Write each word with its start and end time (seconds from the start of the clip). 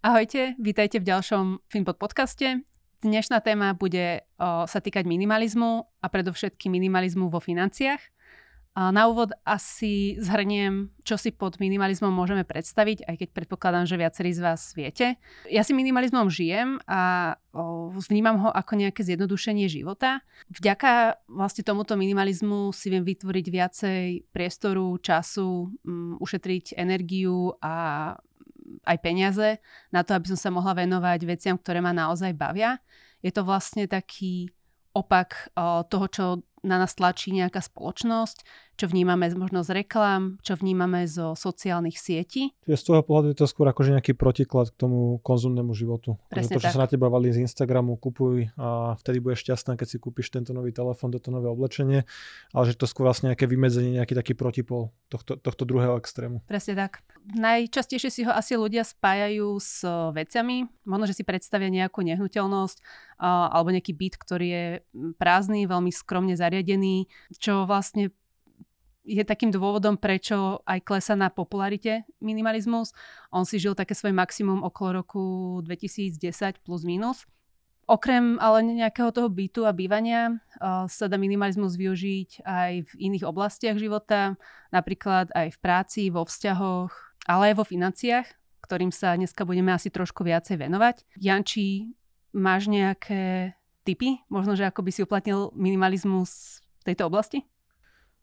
Ahojte, 0.00 0.56
vítajte 0.56 0.96
v 0.96 1.12
ďalšom 1.12 1.68
Finpod 1.68 2.00
podcaste. 2.00 2.64
Dnešná 3.04 3.44
téma 3.44 3.76
bude 3.76 4.24
o, 4.40 4.64
sa 4.64 4.80
týkať 4.80 5.04
minimalizmu 5.04 5.84
a 6.00 6.06
predovšetkým 6.08 6.72
minimalizmu 6.72 7.28
vo 7.28 7.36
financiách. 7.36 8.00
A 8.80 8.96
na 8.96 9.12
úvod 9.12 9.36
asi 9.44 10.16
zhrniem, 10.16 10.88
čo 11.04 11.20
si 11.20 11.36
pod 11.36 11.60
minimalizmom 11.60 12.08
môžeme 12.08 12.48
predstaviť, 12.48 13.04
aj 13.04 13.16
keď 13.20 13.28
predpokladám, 13.36 13.84
že 13.84 14.00
viacerí 14.00 14.32
z 14.32 14.40
vás 14.40 14.72
viete. 14.72 15.20
Ja 15.52 15.68
si 15.68 15.76
minimalizmom 15.76 16.32
žijem 16.32 16.80
a 16.88 17.36
o, 17.52 17.92
vnímam 18.08 18.40
ho 18.40 18.48
ako 18.48 18.80
nejaké 18.80 19.04
zjednodušenie 19.04 19.68
života. 19.68 20.24
Vďaka 20.48 21.20
vlastne 21.28 21.60
tomuto 21.60 22.00
minimalizmu 22.00 22.72
si 22.72 22.88
viem 22.88 23.04
vytvoriť 23.04 23.46
viacej 23.52 24.32
priestoru, 24.32 24.96
času, 24.96 25.76
um, 25.84 26.16
ušetriť 26.16 26.80
energiu 26.80 27.52
a 27.60 28.16
aj 28.86 28.96
peniaze 29.04 29.60
na 29.92 30.00
to, 30.00 30.16
aby 30.16 30.32
som 30.32 30.38
sa 30.38 30.50
mohla 30.52 30.72
venovať 30.72 31.20
veciam, 31.28 31.56
ktoré 31.56 31.84
ma 31.84 31.92
naozaj 31.92 32.32
bavia. 32.32 32.80
Je 33.20 33.28
to 33.28 33.44
vlastne 33.44 33.84
taký 33.84 34.48
opak 34.96 35.52
toho, 35.92 36.06
čo 36.10 36.24
na 36.66 36.76
nás 36.80 36.96
tlačí 36.98 37.32
nejaká 37.32 37.62
spoločnosť, 37.62 38.42
čo 38.80 38.88
vnímame 38.88 39.28
možno 39.36 39.60
z 39.60 39.84
reklám, 39.84 40.40
čo 40.40 40.56
vnímame 40.56 41.04
zo 41.04 41.36
sociálnych 41.36 42.00
sietí. 42.00 42.56
Čiže 42.64 42.80
z 42.80 42.84
toho 42.88 43.04
pohľadu 43.04 43.36
je 43.36 43.44
to 43.44 43.44
skôr 43.44 43.68
akože 43.68 43.92
nejaký 43.92 44.16
protiklad 44.16 44.72
k 44.72 44.76
tomu 44.80 45.20
konzumnému 45.20 45.76
životu. 45.76 46.16
Presne 46.32 46.56
to, 46.56 46.64
čo 46.64 46.72
tak. 46.72 46.74
sa 46.80 46.80
na 46.80 46.88
teba 46.88 47.12
valí 47.12 47.28
z 47.28 47.44
Instagramu, 47.44 48.00
kupuj 48.00 48.48
a 48.56 48.96
vtedy 48.96 49.20
budeš 49.20 49.44
šťastná, 49.44 49.76
keď 49.76 49.86
si 49.92 49.96
kúpiš 50.00 50.32
tento 50.32 50.56
nový 50.56 50.72
telefón, 50.72 51.12
toto 51.12 51.28
nové 51.28 51.52
oblečenie, 51.52 52.08
ale 52.56 52.64
že 52.64 52.80
to 52.80 52.88
skôr 52.88 53.04
vlastne 53.04 53.28
nejaké 53.28 53.44
vymedzenie, 53.44 54.00
nejaký 54.00 54.16
taký 54.16 54.32
protipol 54.32 54.96
tohto, 55.12 55.36
tohto 55.36 55.68
druhého 55.68 56.00
extrému. 56.00 56.40
Presne 56.48 56.72
tak. 56.72 57.04
Najčastejšie 57.36 58.08
si 58.08 58.24
ho 58.24 58.32
asi 58.32 58.56
ľudia 58.56 58.80
spájajú 58.80 59.60
s 59.60 59.84
vecami. 60.16 60.64
Možno, 60.88 61.04
že 61.04 61.20
si 61.20 61.24
predstavia 61.26 61.68
nejakú 61.68 62.00
nehnuteľnosť 62.00 62.80
alebo 63.20 63.68
nejaký 63.68 63.92
byt, 63.92 64.14
ktorý 64.16 64.46
je 64.48 64.66
prázdny, 65.20 65.68
veľmi 65.68 65.92
skromne 65.92 66.32
zariadený, 66.32 67.04
čo 67.36 67.68
vlastne 67.68 68.08
je 69.04 69.24
takým 69.24 69.48
dôvodom, 69.48 69.96
prečo 69.96 70.60
aj 70.68 70.84
klesa 70.84 71.16
na 71.16 71.32
popularite 71.32 72.04
minimalizmus. 72.20 72.92
On 73.32 73.48
si 73.48 73.56
žil 73.56 73.72
také 73.72 73.96
svoje 73.96 74.12
maximum 74.12 74.60
okolo 74.60 75.02
roku 75.02 75.22
2010 75.64 76.60
plus 76.60 76.84
minus. 76.84 77.24
Okrem 77.90 78.38
ale 78.38 78.62
nejakého 78.62 79.10
toho 79.10 79.26
bytu 79.26 79.66
a 79.66 79.74
bývania 79.74 80.30
uh, 80.30 80.86
sa 80.86 81.10
dá 81.10 81.18
minimalizmus 81.18 81.74
využiť 81.74 82.46
aj 82.46 82.72
v 82.86 82.92
iných 83.10 83.26
oblastiach 83.26 83.74
života, 83.82 84.38
napríklad 84.70 85.34
aj 85.34 85.50
v 85.50 85.58
práci, 85.58 86.02
vo 86.06 86.22
vzťahoch, 86.22 86.94
ale 87.26 87.50
aj 87.50 87.54
vo 87.58 87.64
financiách, 87.66 88.30
ktorým 88.62 88.94
sa 88.94 89.18
dneska 89.18 89.42
budeme 89.42 89.74
asi 89.74 89.90
trošku 89.90 90.22
viacej 90.22 90.62
venovať. 90.62 91.02
Janči, 91.18 91.90
máš 92.30 92.70
nejaké 92.70 93.58
tipy? 93.82 94.22
Možno, 94.30 94.54
že 94.54 94.70
ako 94.70 94.86
by 94.86 94.90
si 94.94 95.02
uplatnil 95.02 95.50
minimalizmus 95.58 96.62
v 96.86 96.94
tejto 96.94 97.10
oblasti? 97.10 97.42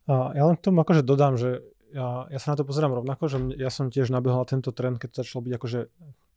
A 0.07 0.31
ja 0.33 0.43
len 0.47 0.55
k 0.55 0.63
tomu 0.63 0.81
akože 0.81 1.03
dodám, 1.03 1.35
že 1.35 1.61
ja, 1.91 2.27
ja 2.27 2.39
sa 2.39 2.51
na 2.51 2.59
to 2.59 2.67
pozerám 2.67 2.95
rovnako, 2.95 3.31
že 3.31 3.37
ja 3.55 3.71
som 3.71 3.87
tiež 3.87 4.11
nabehol 4.11 4.43
na 4.43 4.47
tento 4.47 4.75
trend, 4.75 4.99
keď 4.99 5.07
to 5.11 5.19
začalo 5.23 5.47
byť 5.47 5.53
akože 5.55 5.79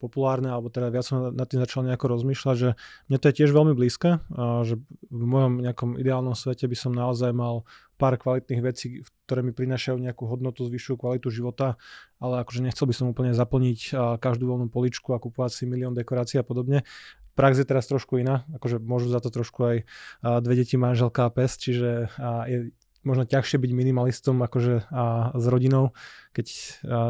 populárne, 0.01 0.49
alebo 0.49 0.73
teda 0.73 0.89
viac 0.89 1.05
som 1.05 1.29
nad 1.29 1.45
tým 1.45 1.61
začal 1.61 1.85
nejako 1.85 2.17
rozmýšľať, 2.17 2.57
že 2.57 2.69
mne 3.13 3.19
to 3.21 3.29
je 3.29 3.35
tiež 3.37 3.51
veľmi 3.53 3.77
blízke, 3.77 4.17
a 4.33 4.65
že 4.65 4.81
v 5.13 5.25
mojom 5.29 5.61
nejakom 5.61 6.01
ideálnom 6.01 6.33
svete 6.33 6.65
by 6.65 6.77
som 6.79 6.97
naozaj 6.97 7.37
mal 7.37 7.69
pár 8.01 8.17
kvalitných 8.17 8.65
vecí, 8.65 9.05
ktoré 9.29 9.45
mi 9.45 9.53
prinášajú 9.53 10.01
nejakú 10.01 10.25
hodnotu, 10.25 10.65
zvyšujú 10.65 10.97
kvalitu 11.05 11.29
života, 11.29 11.77
ale 12.17 12.41
akože 12.41 12.65
nechcel 12.65 12.89
by 12.89 12.95
som 12.97 13.13
úplne 13.13 13.37
zaplniť 13.37 13.93
každú 14.25 14.49
voľnú 14.49 14.73
poličku 14.73 15.13
a 15.13 15.21
kupovať 15.21 15.53
si 15.53 15.63
milión 15.69 15.93
dekorácií 15.93 16.41
a 16.41 16.47
podobne. 16.49 16.89
Prax 17.37 17.61
je 17.61 17.69
teraz 17.69 17.85
trošku 17.85 18.25
iná, 18.25 18.49
akože 18.57 18.81
môžu 18.81 19.13
za 19.13 19.21
to 19.21 19.29
trošku 19.29 19.61
aj 19.69 19.77
dve 20.25 20.55
deti, 20.57 20.81
manželka 20.81 21.29
a 21.29 21.31
pes, 21.31 21.61
čiže 21.61 22.09
je 22.49 22.59
možno 23.01 23.25
ťažšie 23.25 23.57
byť 23.57 23.73
minimalistom 23.73 24.37
akože 24.45 24.93
a 24.93 25.33
s 25.33 25.45
rodinou, 25.49 25.97
keď 26.37 26.47
a, 26.53 26.59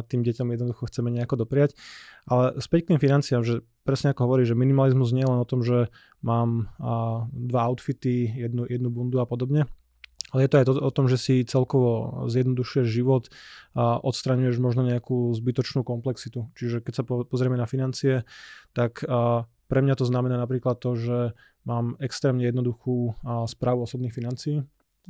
tým 0.06 0.22
deťom 0.22 0.54
jednoducho 0.54 0.86
chceme 0.86 1.10
nejako 1.10 1.42
dopriať. 1.46 1.74
Ale 2.30 2.58
späť 2.62 2.86
k 2.86 2.88
tým 2.94 3.00
financiám, 3.02 3.42
že 3.42 3.66
presne 3.82 4.14
ako 4.14 4.30
hovorí, 4.30 4.46
že 4.46 4.54
minimalizmus 4.54 5.10
nie 5.10 5.26
je 5.26 5.30
len 5.30 5.40
o 5.42 5.48
tom, 5.48 5.66
že 5.66 5.90
mám 6.22 6.70
a, 6.78 7.26
dva 7.34 7.60
outfity, 7.66 8.30
jednu, 8.38 8.70
jednu 8.70 8.88
bundu 8.90 9.18
a 9.18 9.26
podobne, 9.26 9.66
ale 10.30 10.46
je 10.46 10.50
to 10.50 10.58
aj 10.62 10.66
to, 10.70 10.72
o 10.78 10.92
tom, 10.94 11.10
že 11.10 11.18
si 11.18 11.42
celkovo 11.42 12.22
zjednodušuješ 12.30 12.86
život 12.86 13.26
a 13.74 13.98
odstraňuješ 13.98 14.62
možno 14.62 14.86
nejakú 14.86 15.34
zbytočnú 15.34 15.82
komplexitu. 15.82 16.46
Čiže 16.54 16.86
keď 16.86 16.92
sa 16.94 17.02
pozrieme 17.02 17.58
na 17.58 17.66
financie, 17.66 18.22
tak 18.70 19.02
a, 19.10 19.50
pre 19.66 19.82
mňa 19.82 19.98
to 19.98 20.06
znamená 20.06 20.38
napríklad 20.38 20.78
to, 20.78 20.94
že 20.94 21.18
mám 21.66 21.98
extrémne 21.98 22.46
jednoduchú 22.46 23.18
a, 23.26 23.50
správu 23.50 23.90
osobných 23.90 24.14
financií, 24.14 24.62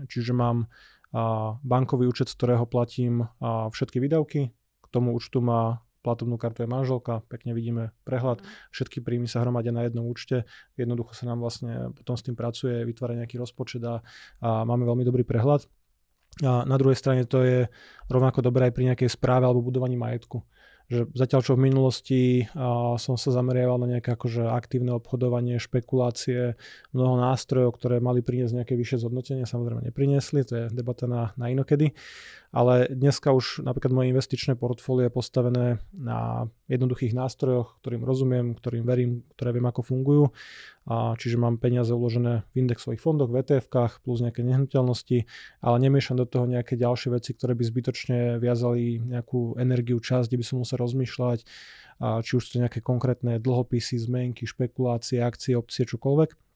Čiže 0.06 0.32
mám 0.32 0.70
bankový 1.66 2.06
účet, 2.06 2.30
z 2.30 2.38
ktorého 2.38 2.64
platím 2.70 3.26
všetky 3.42 3.98
výdavky. 3.98 4.54
K 4.54 4.86
tomu 4.88 5.12
účtu 5.12 5.42
má 5.42 5.82
platobnú 6.00 6.40
kartu 6.40 6.64
je 6.64 6.68
manželka, 6.70 7.20
pekne 7.28 7.52
vidíme 7.52 7.92
prehľad, 8.08 8.40
všetky 8.72 9.04
príjmy 9.04 9.28
sa 9.28 9.44
hromadia 9.44 9.68
na 9.68 9.84
jednom 9.84 10.08
účte, 10.08 10.48
jednoducho 10.80 11.12
sa 11.12 11.28
nám 11.28 11.44
vlastne 11.44 11.92
potom 11.92 12.16
s 12.16 12.24
tým 12.24 12.32
pracuje, 12.32 12.88
vytvára 12.88 13.12
nejaký 13.20 13.36
rozpočet 13.36 13.84
a, 13.84 14.00
a 14.40 14.64
máme 14.64 14.88
veľmi 14.88 15.04
dobrý 15.04 15.28
prehľad. 15.28 15.68
A 16.40 16.64
na 16.64 16.76
druhej 16.80 16.96
strane 16.96 17.28
to 17.28 17.44
je 17.44 17.68
rovnako 18.08 18.40
dobré 18.40 18.70
aj 18.70 18.74
pri 18.80 18.84
nejakej 18.94 19.12
správe 19.12 19.44
alebo 19.44 19.66
budovaní 19.66 19.98
majetku 19.98 20.40
že 20.90 21.06
zatiaľ 21.14 21.40
čo 21.46 21.54
v 21.54 21.70
minulosti 21.70 22.22
a, 22.50 22.98
som 22.98 23.14
sa 23.14 23.30
zameriaval 23.30 23.86
na 23.86 23.96
nejaké 23.96 24.10
akože 24.18 24.42
aktívne 24.50 24.90
obchodovanie, 24.98 25.62
špekulácie, 25.62 26.58
mnoho 26.90 27.14
nástrojov, 27.22 27.78
ktoré 27.78 28.02
mali 28.02 28.26
priniesť 28.26 28.60
nejaké 28.60 28.74
vyššie 28.74 29.06
zhodnotenie, 29.06 29.46
samozrejme 29.46 29.86
nepriniesli, 29.86 30.42
to 30.42 30.52
je 30.58 30.64
debata 30.74 31.06
na, 31.06 31.30
na 31.38 31.46
inokedy. 31.54 31.94
Ale 32.50 32.90
dneska 32.90 33.30
už 33.30 33.62
napríklad 33.62 33.94
moje 33.94 34.10
investičné 34.10 34.58
portfólio 34.58 35.06
je 35.06 35.14
postavené 35.14 35.66
na 35.94 36.50
jednoduchých 36.66 37.14
nástrojoch, 37.14 37.78
ktorým 37.78 38.02
rozumiem, 38.02 38.58
ktorým 38.58 38.82
verím, 38.82 39.22
ktoré 39.38 39.54
viem, 39.54 39.70
ako 39.70 39.86
fungujú. 39.86 40.24
A 40.90 41.14
čiže 41.14 41.38
mám 41.38 41.62
peniaze 41.62 41.94
uložené 41.94 42.42
v 42.50 42.66
indexových 42.66 42.98
fondoch, 42.98 43.30
v 43.30 43.46
etf 43.46 43.70
plus 44.02 44.18
nejaké 44.18 44.42
nehnuteľnosti, 44.42 45.30
ale 45.62 45.76
nemiešam 45.78 46.18
do 46.18 46.26
toho 46.26 46.50
nejaké 46.50 46.74
ďalšie 46.74 47.14
veci, 47.14 47.38
ktoré 47.38 47.54
by 47.54 47.62
zbytočne 47.62 48.18
viazali 48.42 48.98
nejakú 48.98 49.54
energiu, 49.54 50.02
čas, 50.02 50.26
kde 50.26 50.42
by 50.42 50.44
som 50.50 50.56
musel 50.66 50.82
rozmýšľať, 50.82 51.46
a 52.02 52.18
či 52.24 52.34
už 52.34 52.42
sú 52.50 52.58
nejaké 52.58 52.82
konkrétne 52.82 53.38
dlhopisy, 53.38 53.94
zmenky, 54.00 54.48
špekulácie, 54.48 55.22
akcie, 55.22 55.54
opcie, 55.54 55.86
čokoľvek. 55.86 56.49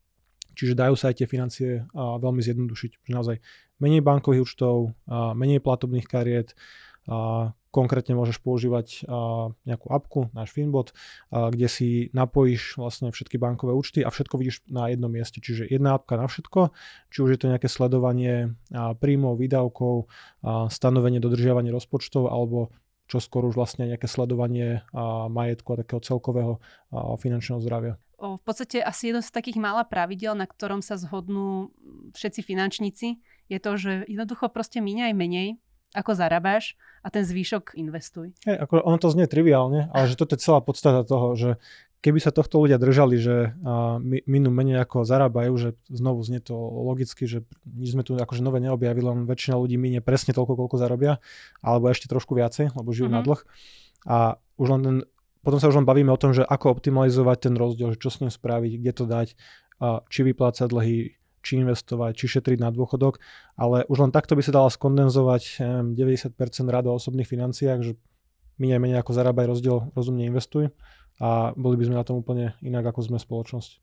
Čiže 0.55 0.79
dajú 0.79 0.95
sa 0.95 1.11
aj 1.11 1.23
tie 1.23 1.29
financie 1.29 1.71
a, 1.93 2.17
veľmi 2.19 2.41
zjednodušiť. 2.41 3.11
Naozaj 3.11 3.37
menej 3.83 4.01
bankových 4.01 4.47
účtov, 4.47 4.95
a, 5.11 5.35
menej 5.35 5.61
platobných 5.61 6.07
kariet, 6.07 6.55
a, 7.11 7.53
konkrétne 7.75 8.15
môžeš 8.15 8.39
používať 8.39 9.03
a, 9.11 9.51
nejakú 9.67 9.91
apku, 9.91 10.21
náš 10.31 10.55
Finbot, 10.55 10.95
a, 11.35 11.51
kde 11.51 11.67
si 11.67 11.89
napojíš 12.15 12.79
vlastne 12.79 13.11
všetky 13.11 13.35
bankové 13.35 13.75
účty 13.75 14.07
a 14.07 14.15
všetko 14.15 14.39
vidíš 14.39 14.63
na 14.71 14.87
jednom 14.89 15.11
mieste. 15.11 15.43
Čiže 15.43 15.67
jedna 15.67 15.99
apka 15.99 16.15
na 16.15 16.31
všetko, 16.31 16.71
či 17.11 17.19
už 17.19 17.35
je 17.35 17.39
to 17.43 17.51
nejaké 17.51 17.67
sledovanie 17.67 18.55
a, 18.71 18.95
príjmov, 18.95 19.43
výdavkov, 19.43 20.07
a, 20.47 20.71
stanovenie, 20.71 21.19
dodržiavanie 21.19 21.75
rozpočtov 21.75 22.31
alebo 22.31 22.71
čo 23.05 23.21
skoro 23.21 23.53
už 23.53 23.61
vlastne 23.61 23.85
nejaké 23.85 24.09
sledovanie 24.09 24.87
a, 24.95 25.27
majetku 25.27 25.75
a 25.75 25.83
takého 25.83 26.01
celkového 26.01 26.63
a, 26.95 27.19
finančného 27.19 27.61
zdravia 27.61 27.99
v 28.41 28.43
podstate 28.43 28.81
asi 28.81 29.13
jedno 29.13 29.21
z 29.21 29.31
takých 29.31 29.61
mála 29.61 29.85
pravidel, 29.85 30.33
na 30.33 30.49
ktorom 30.49 30.81
sa 30.81 30.97
zhodnú 30.97 31.69
všetci 32.17 32.41
finančníci, 32.41 33.21
je 33.53 33.59
to, 33.61 33.77
že 33.77 33.93
jednoducho 34.09 34.49
proste 34.49 34.81
míňaj 34.81 35.13
menej, 35.13 35.61
ako 35.95 36.19
zarábaš 36.19 36.75
a 37.07 37.09
ten 37.13 37.23
zvýšok 37.23 37.79
investuj. 37.79 38.35
Hey, 38.43 38.59
ako 38.59 38.83
ono 38.83 38.99
to 38.99 39.15
znie 39.15 39.31
triviálne, 39.31 39.93
ale 39.95 40.11
že 40.11 40.19
toto 40.19 40.35
je 40.35 40.43
celá 40.43 40.59
podstata 40.59 41.07
toho, 41.07 41.39
že 41.39 41.51
keby 42.05 42.21
sa 42.21 42.35
tohto 42.35 42.61
ľudia 42.61 42.77
držali, 42.77 43.17
že 43.17 43.57
uh, 43.57 43.97
minú 44.29 44.53
menej 44.53 44.85
ako 44.85 45.09
zarábajú, 45.09 45.53
že 45.57 45.69
znovu 45.89 46.21
znie 46.21 46.43
to 46.43 46.53
logicky, 46.59 47.25
že 47.25 47.49
nič 47.65 47.97
sme 47.97 48.05
tu 48.05 48.19
akože 48.19 48.45
nové 48.45 48.61
neobjavili, 48.61 49.07
len 49.07 49.21
väčšina 49.25 49.57
ľudí 49.57 49.81
minie 49.81 50.05
presne 50.05 50.37
toľko, 50.37 50.59
koľko 50.59 50.77
zarobia, 50.77 51.23
alebo 51.65 51.89
ešte 51.89 52.11
trošku 52.11 52.37
viacej, 52.37 52.77
lebo 52.77 52.93
žijú 52.93 53.09
mm-hmm. 53.09 53.25
na 53.25 53.25
dlh. 53.25 53.41
A 54.05 54.17
už 54.61 54.67
len 54.77 54.83
ten 54.85 54.97
potom 55.45 55.61
sa 55.61 55.69
už 55.69 55.85
len 55.85 55.87
bavíme 55.87 56.09
o 56.09 56.19
tom, 56.19 56.33
že 56.33 56.43
ako 56.43 56.81
optimalizovať 56.81 57.53
ten 57.53 57.55
rozdiel, 57.55 57.93
že 57.93 58.01
čo 58.01 58.09
s 58.09 58.19
ním 58.25 58.33
spraviť, 58.33 58.73
kde 58.81 58.93
to 58.97 59.05
dať, 59.05 59.29
či 60.09 60.21
vyplácať 60.25 60.67
dlhy, 60.73 61.21
či 61.45 61.61
investovať, 61.61 62.17
či 62.17 62.27
šetriť 62.41 62.59
na 62.59 62.73
dôchodok, 62.73 63.21
ale 63.61 63.85
už 63.93 64.09
len 64.09 64.11
takto 64.11 64.33
by 64.33 64.43
sa 64.43 64.57
dala 64.57 64.73
skondenzovať 64.73 65.61
90% 65.93 66.41
rada 66.73 66.89
o 66.89 66.97
osobných 66.97 67.29
financiách, 67.29 67.81
že 67.85 67.93
minie 68.57 68.81
menej 68.81 69.05
ako 69.05 69.13
zarábaj 69.13 69.53
rozdiel, 69.53 69.93
rozumne 69.93 70.25
investuj. 70.25 70.73
A 71.23 71.55
boli 71.55 71.79
by 71.79 71.87
sme 71.87 72.01
na 72.01 72.03
tom 72.03 72.19
úplne 72.19 72.59
inak, 72.59 72.91
ako 72.91 73.07
sme 73.07 73.19
spoločnosť. 73.23 73.79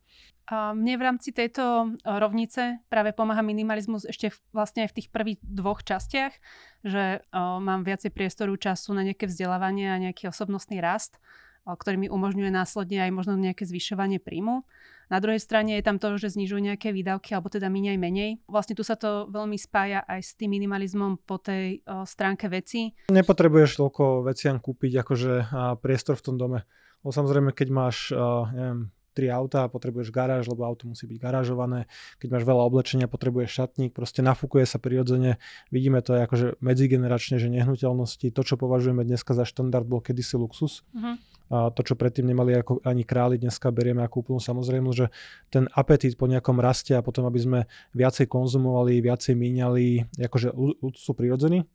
A 0.52 0.76
mne 0.76 1.00
v 1.00 1.06
rámci 1.08 1.32
tejto 1.32 1.96
rovnice 2.04 2.84
práve 2.92 3.16
pomáha 3.16 3.40
minimalizmus 3.40 4.04
ešte 4.04 4.36
vlastne 4.52 4.84
aj 4.84 4.92
v 4.92 4.96
tých 5.00 5.08
prvých 5.08 5.40
dvoch 5.40 5.80
častiach, 5.80 6.36
že 6.84 7.24
o, 7.32 7.64
mám 7.64 7.88
viacej 7.88 8.12
priestoru 8.12 8.52
času 8.60 8.92
na 8.92 9.08
nejaké 9.08 9.32
vzdelávanie 9.32 9.88
a 9.96 10.02
nejaký 10.04 10.28
osobnostný 10.28 10.84
rast 10.84 11.24
ktorý 11.66 11.96
mi 11.98 12.08
umožňuje 12.10 12.50
následne 12.50 13.06
aj 13.06 13.12
možno 13.14 13.38
nejaké 13.38 13.66
zvyšovanie 13.66 14.18
príjmu. 14.18 14.66
Na 15.12 15.20
druhej 15.20 15.44
strane 15.44 15.76
je 15.76 15.84
tam 15.84 16.00
to, 16.00 16.16
že 16.16 16.40
znižujú 16.40 16.72
nejaké 16.72 16.96
výdavky, 16.96 17.36
alebo 17.36 17.52
teda 17.52 17.68
minie 17.68 18.00
menej. 18.00 18.40
Vlastne 18.48 18.80
tu 18.80 18.88
sa 18.88 18.96
to 18.96 19.28
veľmi 19.28 19.60
spája 19.60 20.08
aj 20.08 20.24
s 20.24 20.32
tým 20.40 20.56
minimalizmom 20.56 21.20
po 21.28 21.36
tej 21.36 21.84
o, 21.84 22.08
stránke 22.08 22.48
veci. 22.48 22.96
Nepotrebuješ 23.12 23.76
toľko 23.76 24.24
veciam 24.24 24.56
kúpiť, 24.64 25.04
akože 25.04 25.34
a 25.52 25.76
priestor 25.76 26.16
v 26.16 26.26
tom 26.32 26.36
dome. 26.40 26.64
Lebo 27.04 27.12
samozrejme, 27.12 27.52
keď 27.52 27.68
máš, 27.76 28.16
a, 28.16 28.48
neviem, 28.56 28.80
tri 29.12 29.28
auta 29.28 29.68
a 29.68 29.72
potrebuješ 29.72 30.16
garáž, 30.16 30.48
lebo 30.48 30.64
auto 30.64 30.88
musí 30.88 31.04
byť 31.04 31.20
garážované. 31.20 31.92
Keď 32.24 32.32
máš 32.32 32.48
veľa 32.48 32.64
oblečenia, 32.64 33.12
potrebuješ 33.12 33.52
šatník, 33.52 33.92
proste 33.92 34.24
nafúkuje 34.24 34.64
sa 34.64 34.80
prirodzene. 34.80 35.36
Vidíme 35.68 36.00
to 36.00 36.16
aj 36.16 36.32
akože 36.32 36.48
medzigeneračne, 36.64 37.36
že 37.36 37.52
nehnuteľnosti, 37.52 38.32
to, 38.32 38.42
čo 38.48 38.56
považujeme 38.56 39.04
dneska 39.04 39.36
za 39.36 39.44
štandard, 39.44 39.84
bol 39.84 40.00
kedysi 40.00 40.40
luxus. 40.40 40.88
Uh-huh. 40.96 41.20
A 41.52 41.68
to, 41.76 41.84
čo 41.84 42.00
predtým 42.00 42.24
nemali 42.32 42.56
ako 42.56 42.80
ani 42.88 43.04
králi, 43.04 43.36
dneska 43.36 43.68
berieme 43.76 44.08
ako 44.08 44.24
úplnú 44.24 44.40
samozrejmosť, 44.40 44.98
že 44.98 45.08
ten 45.52 45.68
apetít 45.76 46.16
po 46.16 46.32
nejakom 46.32 46.56
raste 46.64 46.96
a 46.96 47.04
potom, 47.04 47.28
aby 47.28 47.40
sme 47.44 47.60
viacej 47.92 48.32
konzumovali, 48.32 49.04
viacej 49.04 49.36
míňali, 49.36 50.16
akože 50.16 50.56
sú 50.96 51.12
prirodzení, 51.12 51.68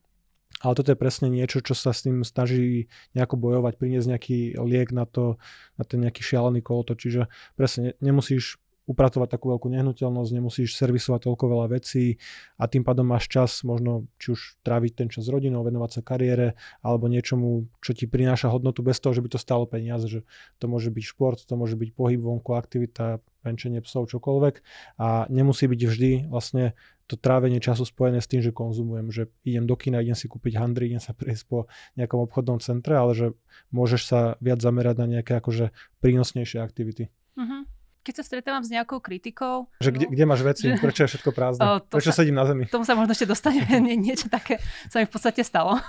ale 0.64 0.72
toto 0.72 0.88
je 0.88 0.96
presne 0.96 1.28
niečo, 1.28 1.60
čo 1.60 1.76
sa 1.76 1.92
s 1.92 2.08
tým 2.08 2.24
snaží 2.24 2.88
nejako 3.12 3.36
bojovať, 3.36 3.76
priniesť 3.76 4.08
nejaký 4.08 4.38
liek 4.64 4.88
na 4.96 5.04
to, 5.04 5.36
na 5.76 5.84
ten 5.84 6.00
nejaký 6.00 6.24
šialený 6.24 6.64
koloto. 6.64 6.96
Čiže 6.96 7.28
presne 7.60 7.92
nemusíš 8.00 8.56
upratovať 8.86 9.34
takú 9.34 9.50
veľkú 9.50 9.66
nehnuteľnosť, 9.66 10.30
nemusíš 10.30 10.78
servisovať 10.78 11.26
toľko 11.26 11.44
veľa 11.50 11.66
vecí 11.74 12.22
a 12.54 12.70
tým 12.70 12.86
pádom 12.86 13.02
máš 13.02 13.26
čas 13.26 13.66
možno 13.66 14.06
či 14.22 14.32
už 14.38 14.62
tráviť 14.62 14.92
ten 14.94 15.08
čas 15.10 15.26
s 15.26 15.30
rodinou, 15.34 15.66
venovať 15.66 15.90
sa 15.98 16.00
kariére 16.06 16.54
alebo 16.86 17.10
niečomu, 17.10 17.66
čo 17.82 17.98
ti 17.98 18.06
prináša 18.06 18.46
hodnotu 18.54 18.86
bez 18.86 19.02
toho, 19.02 19.10
že 19.10 19.26
by 19.26 19.28
to 19.34 19.42
stalo 19.42 19.66
peniaze, 19.66 20.06
že 20.06 20.22
to 20.62 20.70
môže 20.70 20.94
byť 20.94 21.04
šport, 21.04 21.38
to 21.42 21.54
môže 21.58 21.74
byť 21.74 21.90
pohyb 21.98 22.22
vonku, 22.22 22.54
aktivita, 22.54 23.18
venčenie 23.42 23.82
psov, 23.82 24.06
čokoľvek 24.06 24.62
a 25.02 25.26
nemusí 25.30 25.66
byť 25.66 25.80
vždy 25.82 26.10
vlastne 26.30 26.78
to 27.06 27.14
trávenie 27.14 27.62
času 27.62 27.86
spojené 27.86 28.18
s 28.18 28.26
tým, 28.26 28.42
že 28.42 28.50
konzumujem, 28.50 29.14
že 29.14 29.30
idem 29.46 29.62
do 29.62 29.78
kina, 29.78 30.02
idem 30.02 30.18
si 30.18 30.26
kúpiť 30.26 30.58
handry, 30.58 30.90
idem 30.90 30.98
sa 30.98 31.14
prejsť 31.14 31.44
po 31.46 31.70
nejakom 31.94 32.26
obchodnom 32.26 32.58
centre, 32.58 32.98
ale 32.98 33.14
že 33.14 33.26
môžeš 33.70 34.02
sa 34.02 34.20
viac 34.42 34.58
zamerať 34.58 34.98
na 34.98 35.06
nejaké 35.18 35.38
akože 35.38 35.70
prínosnejšie 36.02 36.58
aktivity. 36.58 37.10
Uh-huh 37.38 37.62
keď 38.06 38.22
sa 38.22 38.24
stretávam 38.24 38.62
s 38.62 38.70
nejakou 38.70 39.02
kritikou... 39.02 39.66
Že 39.82 39.90
kde, 39.90 40.06
kde 40.14 40.24
máš 40.30 40.46
veci, 40.46 40.70
že, 40.70 40.78
prečo 40.78 41.02
je 41.02 41.10
všetko 41.10 41.30
prázdne, 41.34 41.66
o, 41.66 41.82
prečo 41.82 42.14
sa, 42.14 42.22
sedím 42.22 42.38
na 42.38 42.46
zemi. 42.46 42.70
Tomu 42.70 42.86
sa 42.86 42.94
možno 42.94 43.10
ešte 43.18 43.26
dostaneme, 43.26 43.98
niečo 43.98 44.30
také 44.30 44.62
sa 44.86 45.02
mi 45.02 45.10
v 45.10 45.12
podstate 45.12 45.42
stalo. 45.42 45.82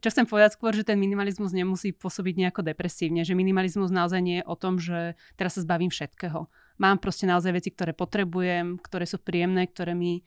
Čo 0.00 0.08
chcem 0.08 0.24
povedať 0.24 0.56
skôr, 0.56 0.72
že 0.72 0.82
ten 0.82 0.96
minimalizmus 0.96 1.52
nemusí 1.52 1.92
pôsobiť 1.92 2.34
nejako 2.40 2.64
depresívne, 2.64 3.20
že 3.20 3.36
minimalizmus 3.36 3.92
naozaj 3.92 4.20
nie 4.24 4.40
je 4.40 4.48
o 4.48 4.56
tom, 4.56 4.80
že 4.80 5.12
teraz 5.36 5.60
sa 5.60 5.62
zbavím 5.62 5.92
všetkého. 5.92 6.48
Mám 6.80 7.04
proste 7.04 7.28
naozaj 7.28 7.52
veci, 7.52 7.68
ktoré 7.68 7.92
potrebujem, 7.92 8.80
ktoré 8.80 9.04
sú 9.04 9.20
príjemné, 9.20 9.68
ktoré 9.68 9.92
mi 9.92 10.24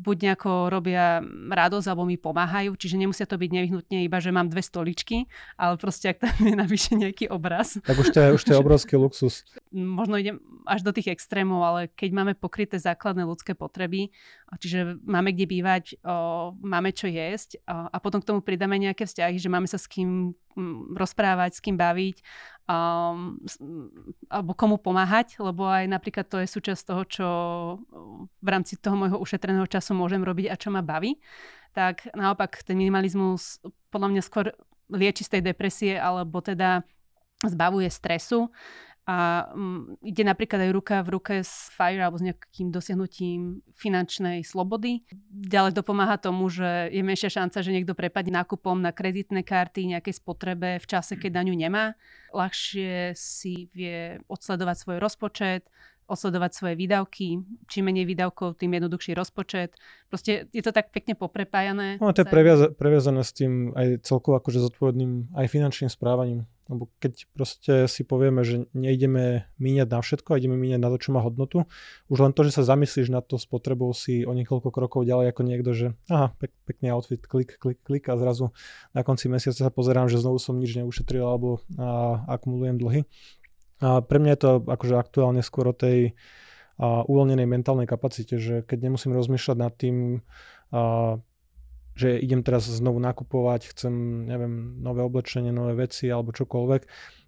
buď 0.00 0.16
nejako 0.24 0.72
robia 0.72 1.20
radosť 1.52 1.86
alebo 1.92 2.08
mi 2.08 2.16
pomáhajú, 2.16 2.72
čiže 2.80 2.96
nemusia 2.96 3.28
to 3.28 3.36
byť 3.36 3.50
nevyhnutne 3.52 4.00
iba, 4.00 4.16
že 4.16 4.32
mám 4.32 4.48
dve 4.48 4.64
stoličky, 4.64 5.28
ale 5.60 5.76
proste 5.76 6.16
ak 6.16 6.24
tam 6.24 6.36
je 6.40 6.56
navyše 6.56 6.96
nejaký 6.96 7.28
obraz. 7.28 7.76
Tak 7.84 7.96
už 8.00 8.08
to 8.08 8.18
je, 8.24 8.28
už 8.32 8.42
to 8.42 8.50
je 8.56 8.62
obrovský 8.64 8.96
luxus. 8.96 9.44
Možno 9.68 10.16
idem 10.16 10.40
až 10.64 10.80
do 10.80 10.96
tých 10.96 11.12
extrémov, 11.12 11.60
ale 11.60 11.92
keď 11.92 12.10
máme 12.16 12.32
pokryté 12.32 12.80
základné 12.80 13.28
ľudské 13.28 13.52
potreby, 13.52 14.08
čiže 14.56 14.96
máme 15.04 15.36
kde 15.36 15.44
bývať, 15.44 15.84
máme 16.64 16.96
čo 16.96 17.04
jesť 17.04 17.60
a 17.68 17.96
potom 18.00 18.24
k 18.24 18.28
tomu 18.32 18.40
pridáme 18.40 18.80
nejaké 18.80 19.04
vzťahy, 19.04 19.36
že 19.36 19.52
máme 19.52 19.68
sa 19.68 19.76
s 19.76 19.84
kým 19.84 20.32
rozprávať, 20.94 21.58
s 21.58 21.60
kým 21.60 21.74
baviť 21.74 22.22
um, 22.70 23.36
alebo 24.30 24.52
komu 24.56 24.76
pomáhať, 24.80 25.36
lebo 25.40 25.68
aj 25.68 25.84
napríklad 25.90 26.26
to 26.28 26.40
je 26.40 26.48
súčasť 26.48 26.82
toho, 26.86 27.02
čo 27.04 27.26
v 28.40 28.48
rámci 28.48 28.80
toho 28.80 28.96
môjho 28.96 29.18
ušetreného 29.34 29.66
času 29.66 29.98
môžem 29.98 30.22
robiť 30.22 30.46
a 30.46 30.54
čo 30.54 30.70
ma 30.70 30.86
baví. 30.86 31.18
Tak 31.74 32.14
naopak 32.14 32.62
ten 32.62 32.78
minimalizmus 32.78 33.58
podľa 33.90 34.14
mňa 34.14 34.22
skôr 34.22 34.54
lieči 34.94 35.26
z 35.26 35.38
tej 35.38 35.42
depresie 35.50 35.98
alebo 35.98 36.38
teda 36.38 36.86
zbavuje 37.42 37.90
stresu 37.90 38.54
a 39.04 39.52
um, 39.52 40.00
ide 40.00 40.24
napríklad 40.24 40.64
aj 40.64 40.72
ruka 40.72 40.96
v 41.04 41.12
ruke 41.12 41.34
s 41.44 41.68
FIRE 41.76 42.00
alebo 42.00 42.16
s 42.16 42.24
nejakým 42.24 42.72
dosiahnutím 42.72 43.60
finančnej 43.76 44.40
slobody. 44.40 45.04
Ďalej 45.28 45.76
to 45.76 45.82
pomáha 45.84 46.16
tomu, 46.16 46.48
že 46.48 46.88
je 46.88 47.04
menšia 47.04 47.28
šanca, 47.28 47.60
že 47.60 47.74
niekto 47.74 47.92
prepadne 47.92 48.40
nákupom 48.40 48.80
na 48.80 48.96
kreditné 48.96 49.44
karty, 49.44 49.92
nejakej 49.92 50.24
spotrebe 50.24 50.80
v 50.80 50.86
čase, 50.88 51.20
keď 51.20 51.44
daňu 51.44 51.52
nemá. 51.52 52.00
Ľahšie 52.32 53.12
si 53.12 53.68
vie 53.76 54.24
odsledovať 54.24 54.76
svoj 54.80 54.96
rozpočet, 55.04 55.68
osledovať 56.06 56.50
svoje 56.52 56.74
výdavky. 56.76 57.40
Čím 57.68 57.84
menej 57.90 58.04
výdavkov, 58.04 58.60
tým 58.60 58.76
jednoduchší 58.76 59.16
rozpočet. 59.16 59.74
Proste 60.08 60.46
je 60.52 60.62
to 60.62 60.70
tak 60.70 60.92
pekne 60.92 61.16
poprepájané. 61.16 61.98
No, 61.98 62.12
to 62.12 62.22
je 62.22 62.28
previaza- 62.28 62.70
previazané 62.72 63.24
s 63.24 63.32
tým 63.32 63.72
aj 63.72 64.04
celkovo 64.04 64.36
akože 64.38 64.60
zodpovedným 64.60 65.32
aj 65.34 65.46
finančným 65.48 65.90
správaním. 65.90 66.46
Lebo 66.64 66.88
keď 66.96 67.28
proste 67.36 67.74
si 67.92 68.08
povieme, 68.08 68.40
že 68.40 68.64
neideme 68.72 69.44
míňať 69.60 69.88
na 69.88 70.00
všetko 70.00 70.32
a 70.32 70.40
ideme 70.40 70.56
míňať 70.56 70.80
na 70.80 70.88
to, 70.88 70.96
čo 70.96 71.12
má 71.12 71.20
hodnotu, 71.20 71.68
už 72.08 72.18
len 72.24 72.32
to, 72.32 72.40
že 72.40 72.56
sa 72.56 72.64
zamyslíš 72.64 73.12
nad 73.12 73.20
to 73.20 73.36
spotrebou 73.36 73.92
si 73.92 74.24
o 74.24 74.32
niekoľko 74.32 74.72
krokov 74.72 75.04
ďalej 75.04 75.36
ako 75.36 75.42
niekto, 75.44 75.70
že 75.76 75.86
aha, 76.08 76.32
pek, 76.40 76.56
pekný 76.64 76.88
outfit, 76.96 77.20
klik, 77.20 77.60
klik, 77.60 77.84
klik 77.84 78.08
a 78.08 78.16
zrazu 78.16 78.56
na 78.96 79.04
konci 79.04 79.28
mesiaca 79.28 79.60
sa 79.60 79.68
pozerám, 79.68 80.08
že 80.08 80.16
znovu 80.16 80.40
som 80.40 80.56
nič 80.56 80.72
neušetril 80.80 81.20
alebo 81.20 81.60
a, 81.76 82.24
akumulujem 82.32 82.80
dlhy. 82.80 83.00
A 83.84 84.00
pre 84.00 84.16
mňa 84.16 84.32
je 84.32 84.40
to 84.40 84.50
akože 84.64 84.94
aktuálne 84.96 85.44
skôr 85.44 85.68
o 85.68 85.76
tej 85.76 86.16
a, 86.80 87.04
uvoľnenej 87.04 87.44
mentálnej 87.44 87.84
kapacite, 87.84 88.40
že 88.40 88.64
keď 88.64 88.88
nemusím 88.88 89.12
rozmýšľať 89.12 89.56
nad 89.60 89.72
tým, 89.76 90.24
a, 90.72 91.20
že 91.94 92.18
idem 92.18 92.42
teraz 92.42 92.66
znovu 92.66 92.98
nakupovať, 92.98 93.70
chcem, 93.76 94.26
neviem, 94.26 94.80
nové 94.82 95.04
oblečenie, 95.04 95.52
nové 95.52 95.76
veci 95.76 96.08
alebo 96.08 96.34
čokoľvek, 96.34 96.82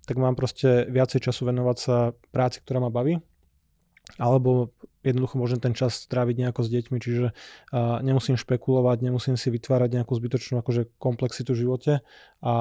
tak 0.09 0.17
mám 0.17 0.35
proste 0.35 0.89
viacej 0.89 1.29
času 1.29 1.53
venovať 1.53 1.77
sa 1.77 1.97
práci, 2.35 2.65
ktorá 2.65 2.83
ma 2.83 2.91
baví, 2.91 3.23
alebo 4.19 4.75
jednoducho 5.07 5.39
môžem 5.39 5.63
ten 5.63 5.75
čas 5.75 6.07
stráviť 6.07 6.47
nejako 6.47 6.67
s 6.67 6.69
deťmi, 6.71 6.99
čiže 6.99 7.27
uh, 7.31 8.03
nemusím 8.03 8.35
špekulovať, 8.35 9.07
nemusím 9.07 9.39
si 9.39 9.51
vytvárať 9.55 10.03
nejakú 10.03 10.15
zbytočnú 10.15 10.63
akože 10.63 10.99
komplexitu 10.99 11.55
v 11.55 11.63
živote 11.63 11.93
a 12.43 12.55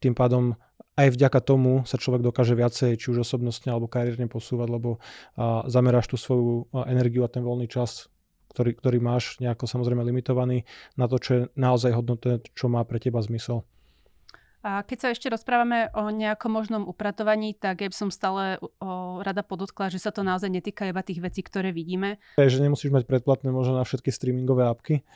tým 0.00 0.16
pádom 0.16 0.56
aj 0.98 1.14
vďaka 1.14 1.38
tomu 1.38 1.86
sa 1.86 1.94
človek 1.94 2.26
dokáže 2.26 2.58
viacej, 2.58 2.98
či 2.98 3.14
už 3.14 3.22
osobnostne 3.22 3.70
alebo 3.70 3.86
kariérne 3.86 4.26
posúvať, 4.26 4.68
lebo 4.68 4.98
zameráš 5.70 6.10
tú 6.10 6.18
svoju 6.18 6.66
energiu 6.90 7.22
a 7.22 7.30
ten 7.30 7.46
voľný 7.46 7.70
čas 7.70 8.10
ktorý, 8.48 8.74
ktorý 8.74 8.98
máš 8.98 9.36
nejako 9.38 9.68
samozrejme 9.68 10.02
limitovaný 10.02 10.64
na 10.96 11.06
to, 11.06 11.20
čo 11.20 11.30
je 11.30 11.42
naozaj 11.54 11.94
hodnotné, 11.94 12.42
čo 12.56 12.66
má 12.66 12.82
pre 12.82 12.98
teba 12.98 13.20
zmysel. 13.20 13.62
A 14.58 14.82
keď 14.82 14.98
sa 14.98 15.08
ešte 15.14 15.30
rozprávame 15.30 15.86
o 15.94 16.10
nejakom 16.10 16.50
možnom 16.50 16.82
upratovaní, 16.90 17.54
tak 17.54 17.86
ja 17.86 17.88
by 17.88 17.94
som 17.94 18.10
stále 18.10 18.58
o, 18.58 19.22
rada 19.22 19.46
podotkla, 19.46 19.86
že 19.86 20.02
sa 20.02 20.10
to 20.10 20.26
naozaj 20.26 20.50
netýka 20.50 20.90
iba 20.90 20.98
tých 21.06 21.22
vecí, 21.22 21.46
ktoré 21.46 21.70
vidíme. 21.70 22.18
Je, 22.34 22.50
že 22.50 22.58
nemusíš 22.58 22.90
mať 22.90 23.06
predplatné 23.06 23.54
možno 23.54 23.78
na 23.78 23.86
všetky 23.86 24.10
streamingové 24.10 24.66
apky. 24.66 25.06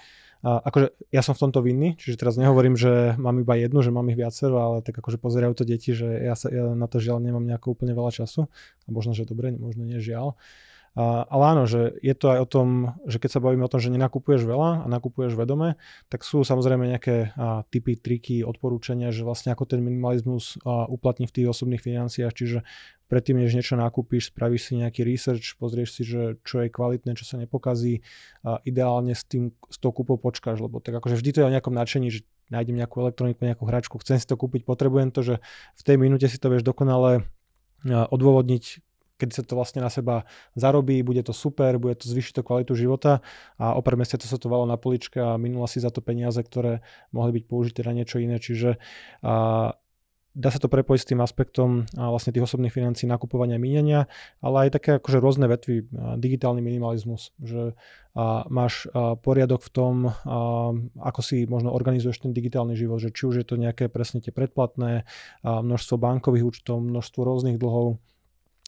A 0.42 0.58
akože 0.58 0.90
ja 1.14 1.22
som 1.22 1.38
v 1.38 1.42
tomto 1.46 1.62
vinný, 1.62 1.94
čiže 1.94 2.18
teraz 2.18 2.34
nehovorím, 2.34 2.74
že 2.74 3.14
mám 3.14 3.38
iba 3.38 3.54
jednu, 3.54 3.78
že 3.78 3.94
mám 3.94 4.10
ich 4.10 4.18
viacero, 4.18 4.58
ale 4.58 4.82
tak 4.82 4.98
akože 4.98 5.22
pozerajú 5.22 5.54
to 5.54 5.62
deti, 5.62 5.94
že 5.94 6.10
ja, 6.10 6.34
sa, 6.34 6.50
ja 6.50 6.74
na 6.74 6.90
to 6.90 6.98
žiaľ 6.98 7.22
nemám 7.22 7.46
nejako 7.46 7.78
úplne 7.78 7.94
veľa 7.94 8.10
času. 8.10 8.50
A 8.84 8.88
možno, 8.90 9.14
že 9.14 9.22
dobre, 9.22 9.54
možno 9.54 9.86
nie 9.86 10.02
žiaľ. 10.02 10.34
Ale 10.92 11.44
áno, 11.56 11.64
že 11.64 11.96
je 12.04 12.12
to 12.12 12.36
aj 12.36 12.38
o 12.44 12.48
tom, 12.48 12.68
že 13.08 13.16
keď 13.16 13.30
sa 13.32 13.40
bavíme 13.40 13.64
o 13.64 13.72
tom, 13.72 13.80
že 13.80 13.88
nenakupuješ 13.88 14.44
veľa 14.44 14.84
a 14.84 14.86
nakupuješ 14.92 15.40
vedome, 15.40 15.80
tak 16.12 16.20
sú 16.20 16.44
samozrejme 16.44 16.84
nejaké 16.84 17.32
a, 17.32 17.64
typy, 17.72 17.96
triky, 17.96 18.44
odporúčania, 18.44 19.08
že 19.08 19.24
vlastne 19.24 19.56
ako 19.56 19.64
ten 19.64 19.80
minimalizmus 19.80 20.60
a, 20.68 20.84
uplatní 20.84 21.24
v 21.24 21.34
tých 21.40 21.46
osobných 21.48 21.80
financiách, 21.80 22.36
čiže 22.36 22.58
predtým, 23.08 23.40
než 23.40 23.56
niečo 23.56 23.80
nakúpiš, 23.80 24.36
spravíš 24.36 24.68
si 24.68 24.72
nejaký 24.84 25.00
research, 25.00 25.56
pozrieš 25.56 25.96
si, 25.96 26.02
že 26.04 26.36
čo 26.44 26.60
je 26.60 26.68
kvalitné, 26.68 27.16
čo 27.16 27.24
sa 27.24 27.40
nepokazí 27.40 28.04
a 28.44 28.60
ideálne 28.68 29.16
s, 29.16 29.24
tým, 29.24 29.56
s 29.72 29.80
tou 29.80 29.96
kúpou 29.96 30.20
počkáš, 30.20 30.60
lebo 30.60 30.76
tak 30.84 31.00
akože 31.00 31.16
vždy 31.16 31.30
to 31.32 31.40
je 31.40 31.48
o 31.48 31.54
nejakom 31.56 31.72
nadšení, 31.72 32.12
že 32.12 32.28
nájdem 32.52 32.76
nejakú 32.76 33.00
elektroniku, 33.00 33.48
nejakú 33.48 33.64
hračku, 33.64 33.96
chcem 34.04 34.20
si 34.20 34.28
to 34.28 34.36
kúpiť, 34.36 34.68
potrebujem 34.68 35.08
to, 35.08 35.24
že 35.24 35.34
v 35.72 35.82
tej 35.88 35.96
minúte 35.96 36.28
si 36.28 36.36
to 36.36 36.52
vieš 36.52 36.68
dokonale 36.68 37.24
odôvodniť 37.88 38.91
keď 39.22 39.30
sa 39.38 39.42
to 39.46 39.54
vlastne 39.54 39.78
na 39.78 39.86
seba 39.86 40.26
zarobí, 40.58 40.98
bude 41.06 41.22
to 41.22 41.30
super, 41.30 41.78
bude 41.78 42.02
to 42.02 42.10
zvyšiť 42.10 42.34
to 42.34 42.42
kvalitu 42.42 42.74
života 42.74 43.22
a 43.54 43.78
o 43.78 43.80
pár 43.86 43.94
mesiacov 43.94 44.26
sa 44.26 44.42
to 44.42 44.50
valo 44.50 44.66
na 44.66 44.74
poličke 44.74 45.22
a 45.22 45.38
minula 45.38 45.70
si 45.70 45.78
za 45.78 45.94
to 45.94 46.02
peniaze, 46.02 46.42
ktoré 46.42 46.82
mohli 47.14 47.38
byť 47.38 47.44
použité 47.46 47.86
na 47.86 47.94
niečo 47.94 48.18
iné. 48.18 48.42
Čiže 48.42 48.82
a, 49.22 49.78
dá 50.32 50.48
sa 50.48 50.56
to 50.56 50.72
prepojiť 50.72 51.00
s 51.04 51.10
tým 51.12 51.20
aspektom 51.20 51.84
vlastne 51.92 52.32
tých 52.32 52.48
osobných 52.48 52.72
financí, 52.72 53.04
nakupovania 53.04 53.60
minenia, 53.60 54.08
ale 54.40 54.64
aj 54.64 54.80
také 54.80 54.96
akože 54.96 55.20
rôzne 55.20 55.44
vetvy, 55.44 55.92
digitálny 56.16 56.64
minimalizmus, 56.64 57.36
že 57.36 57.76
máš 58.48 58.88
poriadok 59.20 59.60
v 59.60 59.70
tom, 59.76 59.94
ako 60.96 61.20
si 61.20 61.44
možno 61.44 61.76
organizuješ 61.76 62.24
ten 62.24 62.32
digitálny 62.32 62.72
život, 62.80 63.04
že 63.04 63.12
či 63.12 63.28
už 63.28 63.44
je 63.44 63.46
to 63.46 63.60
nejaké 63.60 63.92
presne 63.92 64.24
tie 64.24 64.32
predplatné, 64.32 65.04
množstvo 65.44 66.00
bankových 66.00 66.48
účtov, 66.48 66.80
množstvo 66.80 67.20
rôznych 67.28 67.60
dlhov, 67.60 68.00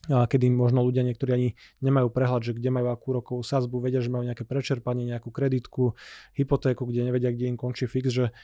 kedy 0.09 0.53
možno 0.53 0.85
ľudia 0.85 1.05
niektorí 1.05 1.31
ani 1.33 1.49
nemajú 1.81 2.13
prehľad, 2.13 2.43
že 2.45 2.53
kde 2.53 2.71
majú 2.71 2.93
akú 2.93 3.17
rokovú 3.17 3.43
sazbu, 3.45 3.81
vedia, 3.81 4.05
že 4.05 4.13
majú 4.13 4.25
nejaké 4.25 4.45
prečerpanie, 4.45 5.09
nejakú 5.09 5.33
kreditku, 5.33 5.97
hypotéku, 6.37 6.85
kde 6.85 7.09
nevedia, 7.09 7.33
kde 7.33 7.53
im 7.53 7.57
končí 7.57 7.89
fix, 7.89 8.13
že 8.13 8.35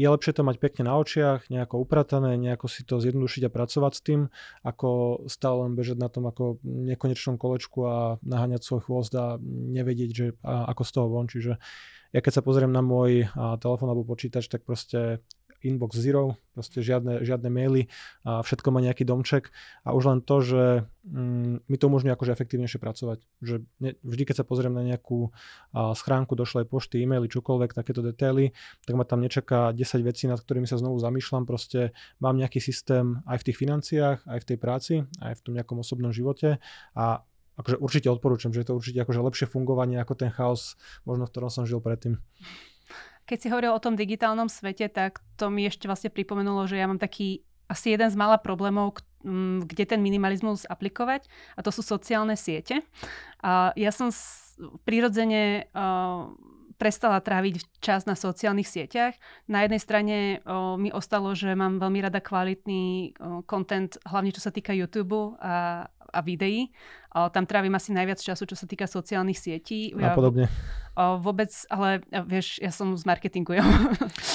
je 0.00 0.08
lepšie 0.08 0.32
to 0.32 0.46
mať 0.46 0.56
pekne 0.64 0.88
na 0.88 0.96
očiach, 0.96 1.52
nejako 1.52 1.84
upratané, 1.84 2.40
nejako 2.40 2.72
si 2.72 2.88
to 2.88 3.04
zjednodušiť 3.04 3.42
a 3.44 3.52
pracovať 3.52 3.92
s 3.92 4.00
tým, 4.00 4.20
ako 4.64 4.88
stále 5.28 5.68
len 5.68 5.76
bežať 5.76 6.00
na 6.00 6.08
tom 6.08 6.24
ako 6.24 6.56
nekonečnom 6.64 7.36
kolečku 7.36 7.84
a 7.84 7.96
naháňať 8.24 8.64
svoj 8.64 8.80
chvost 8.88 9.12
a 9.12 9.36
nevedieť, 9.44 10.10
že 10.10 10.26
a, 10.40 10.72
ako 10.72 10.82
z 10.88 10.90
toho 10.96 11.06
von. 11.12 11.26
Čiže 11.28 11.52
ja 12.16 12.20
keď 12.24 12.32
sa 12.32 12.42
pozriem 12.42 12.72
na 12.72 12.80
môj 12.80 13.28
telefón 13.60 13.92
alebo 13.92 14.08
počítač, 14.08 14.48
tak 14.48 14.64
proste 14.64 15.20
inbox 15.62 15.96
zero, 15.96 16.40
proste 16.56 16.84
žiadne, 16.84 17.24
žiadne 17.24 17.48
maily 17.48 17.88
a 18.26 18.44
všetko 18.44 18.68
má 18.72 18.80
nejaký 18.84 19.04
domček 19.08 19.48
a 19.86 19.96
už 19.96 20.02
len 20.12 20.20
to, 20.20 20.36
že 20.44 20.64
mm, 21.08 21.68
mi 21.68 21.76
to 21.76 21.88
umožňuje 21.88 22.12
akože 22.12 22.34
efektívnejšie 22.36 22.80
pracovať. 22.80 23.18
Že 23.40 23.54
ne, 23.80 23.90
vždy, 24.00 24.22
keď 24.28 24.36
sa 24.42 24.48
pozriem 24.48 24.72
na 24.72 24.84
nejakú 24.84 25.32
a, 25.72 25.96
schránku 25.96 26.36
došlej 26.36 26.68
pošty, 26.68 27.00
e-maily, 27.04 27.28
čokoľvek, 27.28 27.76
takéto 27.76 28.04
detaily, 28.04 28.52
tak 28.84 28.94
ma 28.96 29.04
tam 29.04 29.24
nečaká 29.24 29.72
10 29.72 30.04
vecí, 30.04 30.28
nad 30.28 30.40
ktorými 30.40 30.68
sa 30.68 30.76
znovu 30.76 31.00
zamýšľam. 31.00 31.48
Proste 31.48 31.96
mám 32.20 32.36
nejaký 32.36 32.60
systém 32.60 33.20
aj 33.24 33.40
v 33.40 33.46
tých 33.50 33.56
financiách, 33.60 34.18
aj 34.24 34.38
v 34.42 34.48
tej 34.48 34.58
práci, 34.60 34.94
aj 35.20 35.38
v 35.38 35.42
tom 35.44 35.52
nejakom 35.56 35.80
osobnom 35.80 36.12
živote 36.12 36.60
a 36.96 37.24
akože 37.60 37.76
určite 37.76 38.08
odporúčam, 38.08 38.50
že 38.56 38.64
je 38.64 38.72
to 38.72 38.76
určite 38.76 38.98
akože 39.04 39.20
lepšie 39.20 39.46
fungovanie 39.46 40.00
ako 40.00 40.16
ten 40.16 40.32
chaos, 40.32 40.80
možno 41.04 41.28
v 41.28 41.32
ktorom 41.36 41.50
som 41.52 41.68
žil 41.68 41.84
predtým. 41.84 42.16
Keď 43.30 43.38
si 43.38 43.50
hovoril 43.54 43.70
o 43.70 43.78
tom 43.78 43.94
digitálnom 43.94 44.50
svete, 44.50 44.90
tak 44.90 45.22
to 45.38 45.54
mi 45.54 45.70
ešte 45.70 45.86
vlastne 45.86 46.10
pripomenulo, 46.10 46.66
že 46.66 46.82
ja 46.82 46.90
mám 46.90 46.98
taký 46.98 47.46
asi 47.70 47.94
jeden 47.94 48.10
z 48.10 48.18
mála 48.18 48.42
problémov, 48.42 48.98
kde 49.62 49.84
ten 49.86 50.02
minimalizmus 50.02 50.66
aplikovať 50.66 51.30
a 51.54 51.62
to 51.62 51.70
sú 51.70 51.86
sociálne 51.86 52.34
siete. 52.34 52.82
A 53.38 53.70
ja 53.78 53.94
som 53.94 54.10
prirodzene 54.82 55.70
prestala 56.80 57.20
tráviť 57.20 57.60
čas 57.84 58.08
na 58.08 58.16
sociálnych 58.16 58.64
sieťach. 58.64 59.12
Na 59.52 59.68
jednej 59.68 59.76
strane 59.84 60.16
o, 60.48 60.80
mi 60.80 60.88
ostalo, 60.88 61.36
že 61.36 61.52
mám 61.52 61.76
veľmi 61.76 62.00
rada 62.00 62.24
kvalitný 62.24 63.12
content, 63.44 64.00
hlavne 64.08 64.32
čo 64.32 64.40
sa 64.40 64.48
týka 64.48 64.72
YouTube 64.72 65.36
a, 65.36 65.92
a 66.10 66.20
videí. 66.20 66.70
O, 67.10 67.26
tam 67.26 67.42
trávim 67.42 67.74
asi 67.74 67.90
najviac 67.90 68.22
času, 68.22 68.46
čo 68.46 68.54
sa 68.54 68.70
týka 68.70 68.86
sociálnych 68.86 69.34
sietí. 69.34 69.90
A 69.98 70.14
podobne. 70.14 70.46
O, 70.94 71.18
vôbec, 71.18 71.50
ale 71.66 72.06
vieš, 72.26 72.62
ja 72.62 72.70
som 72.70 72.94
z 72.94 73.02
marketingu, 73.02 73.58
ja, 73.58 73.66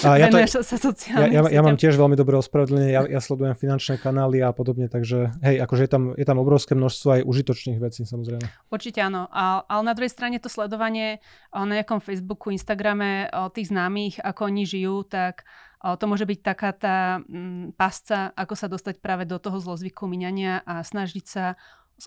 a 0.03 0.19
ja, 0.19 0.27
to, 0.33 0.39
sa 0.43 0.75
ja, 1.19 1.27
ja, 1.27 1.41
ja 1.51 1.61
mám 1.63 1.79
tiež 1.79 1.95
veľmi 1.95 2.19
dobré 2.19 2.35
ospravedlnenie, 2.39 2.91
ja, 2.91 3.07
ja 3.07 3.19
sledujem 3.23 3.55
finančné 3.55 3.95
kanály 3.99 4.43
a 4.43 4.51
podobne, 4.51 4.91
takže 4.91 5.35
hej, 5.39 5.55
akože 5.63 5.87
je 5.87 5.91
tam, 5.91 6.03
je 6.15 6.25
tam 6.27 6.39
obrovské 6.39 6.75
množstvo 6.75 7.07
aj 7.19 7.21
užitočných 7.23 7.79
vecí 7.79 8.03
samozrejme. 8.03 8.43
Určite 8.71 8.99
áno, 9.03 9.31
a, 9.31 9.63
ale 9.67 9.81
na 9.83 9.93
druhej 9.95 10.11
strane 10.11 10.39
to 10.43 10.51
sledovanie 10.51 11.23
na 11.55 11.79
nejakom 11.79 12.03
Facebooku, 12.03 12.51
Instagrame 12.51 13.31
tých 13.55 13.71
známych, 13.71 14.19
ako 14.19 14.51
oni 14.51 14.63
žijú, 14.67 15.07
tak 15.07 15.47
to 15.93 16.09
môže 16.09 16.25
byť 16.25 16.39
taká 16.41 16.73
tá 16.73 16.97
mm, 17.21 17.77
pasca, 17.77 18.33
ako 18.33 18.57
sa 18.57 18.65
dostať 18.65 18.97
práve 18.97 19.29
do 19.29 19.37
toho 19.37 19.61
zlozvyku 19.61 20.09
minania 20.09 20.65
a 20.65 20.81
snažiť 20.81 21.25
sa 21.29 21.53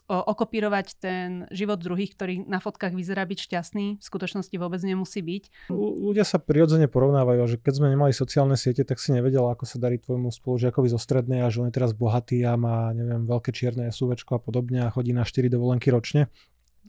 okopírovať 0.08 1.00
ten 1.00 1.48
život 1.48 1.80
druhých, 1.80 2.12
ktorý 2.12 2.44
na 2.44 2.60
fotkách 2.60 2.92
vyzerá 2.92 3.24
byť 3.24 3.38
šťastný, 3.48 3.86
v 3.96 4.04
skutočnosti 4.04 4.52
vôbec 4.60 4.84
nemusí 4.84 5.24
byť. 5.24 5.72
Ľudia 5.72 6.28
sa 6.28 6.36
prirodzene 6.36 6.92
porovnávajú, 6.92 7.40
že 7.48 7.56
keď 7.56 7.72
sme 7.80 7.88
nemali 7.96 8.12
sociálne 8.12 8.52
siete, 8.60 8.84
tak 8.84 9.00
si 9.00 9.16
nevedela, 9.16 9.56
ako 9.56 9.64
sa 9.64 9.80
darí 9.80 9.96
tvojmu 9.96 10.28
spolužiakovi 10.28 10.92
zo 10.92 11.00
strednej 11.00 11.40
a 11.40 11.48
že 11.48 11.64
on 11.64 11.72
je 11.72 11.76
teraz 11.80 11.96
bohatý 11.96 12.44
a 12.44 12.60
má, 12.60 12.92
neviem, 12.92 13.24
veľké 13.24 13.48
čierne 13.48 13.88
SUV 13.88 14.20
a 14.20 14.36
podobne 14.36 14.84
a 14.84 14.92
chodí 14.92 15.16
na 15.16 15.24
4 15.24 15.48
dovolenky 15.48 15.88
ročne. 15.88 16.28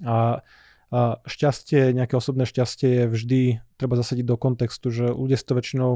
A 0.03 0.43
šťastie, 1.29 1.93
nejaké 1.93 2.17
osobné 2.17 2.50
šťastie 2.50 2.89
je 2.89 3.05
vždy, 3.05 3.41
treba 3.77 3.93
zasadiť 3.93 4.25
do 4.25 4.41
kontextu, 4.41 4.89
že 4.89 5.05
ľudia 5.13 5.38
si 5.38 5.46
to 5.46 5.53
väčšinou 5.53 5.91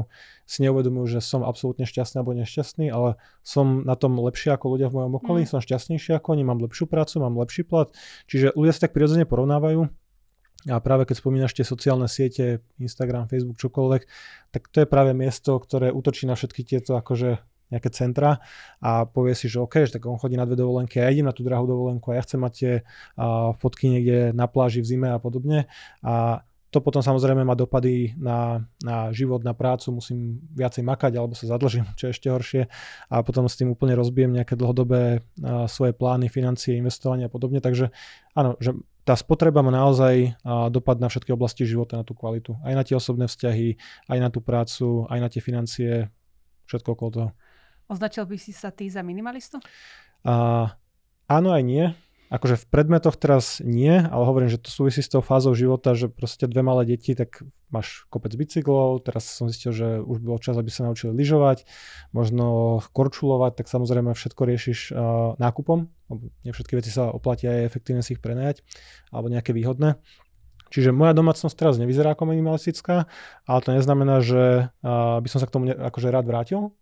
si 0.46 0.62
neuvedomujú, 0.62 1.18
že 1.18 1.20
som 1.20 1.42
absolútne 1.42 1.82
šťastný 1.82 2.22
alebo 2.22 2.38
nešťastný, 2.38 2.94
ale 2.94 3.18
som 3.42 3.82
na 3.82 3.98
tom 3.98 4.14
lepšie 4.14 4.54
ako 4.54 4.78
ľudia 4.78 4.86
v 4.94 5.02
mojom 5.02 5.18
okolí, 5.18 5.42
mm. 5.44 5.50
som 5.50 5.58
šťastnejší 5.58 6.14
ako 6.14 6.38
oni, 6.38 6.46
mám 6.46 6.62
lepšiu 6.62 6.86
prácu, 6.86 7.18
mám 7.18 7.34
lepší 7.34 7.66
plat. 7.66 7.90
Čiže 8.30 8.54
ľudia 8.54 8.70
sa 8.70 8.86
tak 8.86 8.94
prirodzene 8.94 9.26
porovnávajú. 9.26 9.90
A 10.64 10.80
práve 10.80 11.04
keď 11.04 11.20
spomínaš 11.20 11.52
tie 11.52 11.66
sociálne 11.66 12.08
siete, 12.08 12.64
Instagram, 12.80 13.28
Facebook, 13.28 13.60
čokoľvek, 13.60 14.02
tak 14.48 14.62
to 14.72 14.80
je 14.80 14.88
práve 14.88 15.12
miesto, 15.12 15.58
ktoré 15.60 15.92
útočí 15.92 16.24
na 16.24 16.38
všetky 16.38 16.64
tieto 16.64 16.96
akože 16.96 17.36
nejaké 17.72 17.88
centra 17.92 18.40
a 18.80 19.08
povie 19.08 19.32
si, 19.32 19.48
že 19.48 19.60
OK, 19.60 19.88
že 19.88 19.96
tak 19.96 20.04
on 20.04 20.20
chodí 20.20 20.36
na 20.36 20.44
dve 20.44 20.60
dovolenky 20.60 21.00
a 21.00 21.08
ja 21.08 21.14
idem 21.14 21.28
na 21.28 21.34
tú 21.34 21.46
drahú 21.46 21.64
dovolenku 21.64 22.12
a 22.12 22.20
ja 22.20 22.22
chcem 22.24 22.40
mať 22.40 22.52
tie 22.52 22.72
uh, 22.80 23.52
fotky 23.56 23.88
niekde 23.88 24.18
na 24.36 24.44
pláži 24.46 24.84
v 24.84 24.88
zime 24.88 25.08
a 25.10 25.18
podobne. 25.18 25.66
A 26.04 26.44
to 26.74 26.82
potom 26.82 27.06
samozrejme 27.06 27.46
má 27.46 27.54
dopady 27.54 28.18
na, 28.18 28.66
na 28.82 29.14
život, 29.14 29.46
na 29.46 29.54
prácu, 29.54 29.94
musím 29.94 30.42
viacej 30.58 30.82
makať 30.82 31.14
alebo 31.14 31.38
sa 31.38 31.46
zadlžím, 31.46 31.86
čo 31.94 32.10
je 32.10 32.14
ešte 32.18 32.26
horšie 32.26 32.62
a 33.14 33.22
potom 33.22 33.46
s 33.46 33.54
tým 33.54 33.70
úplne 33.70 33.94
rozbijem 33.94 34.34
nejaké 34.34 34.58
dlhodobé 34.58 35.22
uh, 35.22 35.70
svoje 35.70 35.94
plány, 35.94 36.26
financie, 36.26 36.74
investovanie 36.74 37.30
a 37.30 37.32
podobne. 37.32 37.62
Takže 37.62 37.94
áno, 38.34 38.58
že 38.58 38.74
tá 39.06 39.14
spotreba 39.14 39.62
má 39.62 39.70
naozaj 39.70 40.34
uh, 40.42 40.66
dopad 40.66 40.98
na 40.98 41.06
všetky 41.06 41.30
oblasti 41.30 41.62
života, 41.62 42.00
na 42.00 42.02
tú 42.02 42.18
kvalitu. 42.18 42.58
Aj 42.66 42.74
na 42.74 42.82
tie 42.82 42.98
osobné 42.98 43.30
vzťahy, 43.30 43.76
aj 44.10 44.18
na 44.18 44.28
tú 44.34 44.42
prácu, 44.42 45.06
aj 45.06 45.18
na 45.22 45.28
tie 45.30 45.44
financie, 45.44 46.10
všetko 46.66 46.88
okolo 46.96 47.10
toho. 47.12 47.28
Označil 47.88 48.24
by 48.24 48.36
si 48.40 48.52
sa 48.56 48.72
ty 48.72 48.88
za 48.88 49.04
minimalistu? 49.04 49.60
Uh, 50.24 50.72
áno 51.28 51.52
aj 51.52 51.62
nie. 51.62 51.84
Akože 52.32 52.56
v 52.56 52.66
predmetoch 52.66 53.14
teraz 53.14 53.60
nie, 53.62 53.94
ale 53.94 54.22
hovorím, 54.26 54.50
že 54.50 54.58
to 54.58 54.72
súvisí 54.72 55.04
s 55.04 55.12
tou 55.12 55.20
fázou 55.20 55.54
života, 55.54 55.94
že 55.94 56.10
proste 56.10 56.48
dve 56.50 56.64
malé 56.64 56.82
deti, 56.88 57.14
tak 57.14 57.44
máš 57.70 58.08
kopec 58.10 58.34
bicyklov, 58.34 59.06
teraz 59.06 59.28
som 59.28 59.46
zistil, 59.46 59.70
že 59.70 60.02
už 60.02 60.18
bolo 60.24 60.40
čas, 60.42 60.58
aby 60.58 60.66
sa 60.72 60.88
naučili 60.88 61.14
lyžovať, 61.14 61.68
možno 62.10 62.80
korčulovať, 62.90 63.62
tak 63.62 63.66
samozrejme 63.70 64.16
všetko 64.16 64.42
riešiš 64.50 64.78
uh, 64.90 65.38
nákupom, 65.38 65.86
nie 66.42 66.50
všetky 66.50 66.74
veci 66.80 66.90
sa 66.90 67.12
oplatia 67.12 67.54
aj 67.54 67.70
efektívne 67.70 68.02
si 68.02 68.18
ich 68.18 68.24
prenajať, 68.24 68.66
alebo 69.14 69.30
nejaké 69.30 69.54
výhodné. 69.54 70.00
Čiže 70.74 70.90
moja 70.90 71.14
domácnosť 71.14 71.54
teraz 71.54 71.78
nevyzerá 71.78 72.18
ako 72.18 72.34
minimalistická, 72.34 73.06
ale 73.46 73.58
to 73.62 73.70
neznamená, 73.70 74.18
že 74.26 74.74
by 74.82 75.28
som 75.30 75.38
sa 75.38 75.46
k 75.46 75.54
tomu 75.54 75.70
ne, 75.70 75.74
akože 75.76 76.10
rád 76.10 76.26
vrátil, 76.26 76.74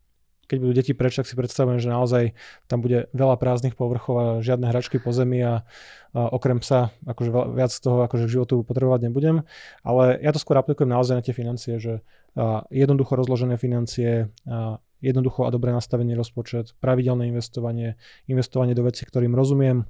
keď 0.53 0.61
budú 0.61 0.73
deti 0.77 0.93
preč, 0.93 1.17
tak 1.17 1.25
si 1.25 1.33
predstavujem, 1.33 1.81
že 1.81 1.89
naozaj 1.89 2.37
tam 2.69 2.85
bude 2.85 3.09
veľa 3.17 3.41
prázdnych 3.41 3.73
povrchov 3.73 4.15
a 4.21 4.27
žiadne 4.45 4.69
hračky 4.69 5.01
po 5.01 5.09
zemi 5.17 5.41
a, 5.41 5.65
a 6.13 6.29
okrem 6.29 6.61
psa 6.61 6.93
akože 7.09 7.57
viac 7.57 7.73
toho 7.73 8.05
akože 8.05 8.29
v 8.29 8.35
životu 8.37 8.61
potrebovať 8.61 9.09
nebudem. 9.09 9.49
Ale 9.81 10.21
ja 10.21 10.29
to 10.37 10.37
skôr 10.37 10.61
aplikujem 10.61 10.93
naozaj 10.93 11.17
na 11.17 11.25
tie 11.25 11.33
financie, 11.33 11.81
že 11.81 12.05
a, 12.37 12.69
jednoducho 12.69 13.17
rozložené 13.17 13.57
financie, 13.57 14.29
a, 14.45 14.77
jednoducho 15.01 15.49
a 15.49 15.51
dobre 15.51 15.73
nastavený 15.73 16.13
rozpočet, 16.13 16.77
pravidelné 16.85 17.33
investovanie, 17.33 17.97
investovanie 18.29 18.77
do 18.77 18.85
vecí, 18.85 19.09
ktorým 19.09 19.33
rozumiem, 19.33 19.89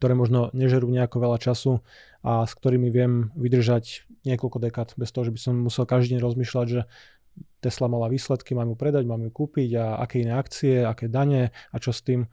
ktoré 0.00 0.16
možno 0.16 0.48
nežerú 0.56 0.88
nejako 0.88 1.28
veľa 1.28 1.38
času 1.44 1.84
a 2.24 2.48
s 2.48 2.56
ktorými 2.56 2.88
viem 2.88 3.28
vydržať 3.36 4.08
niekoľko 4.24 4.58
dekád 4.64 4.88
bez 4.96 5.12
toho, 5.12 5.28
že 5.28 5.32
by 5.36 5.40
som 5.44 5.54
musel 5.60 5.84
každý 5.84 6.16
deň 6.16 6.20
rozmýšľať, 6.24 6.66
že 6.72 6.80
Tesla 7.60 7.88
mala 7.88 8.12
výsledky, 8.12 8.52
mám 8.52 8.72
ju 8.72 8.76
predať, 8.76 9.08
mám 9.08 9.24
ju 9.24 9.30
kúpiť 9.32 9.70
a 9.80 9.86
aké 10.04 10.20
iné 10.20 10.36
akcie, 10.36 10.84
aké 10.84 11.08
dane 11.08 11.50
a 11.72 11.76
čo 11.80 11.96
s 11.96 12.04
tým. 12.04 12.28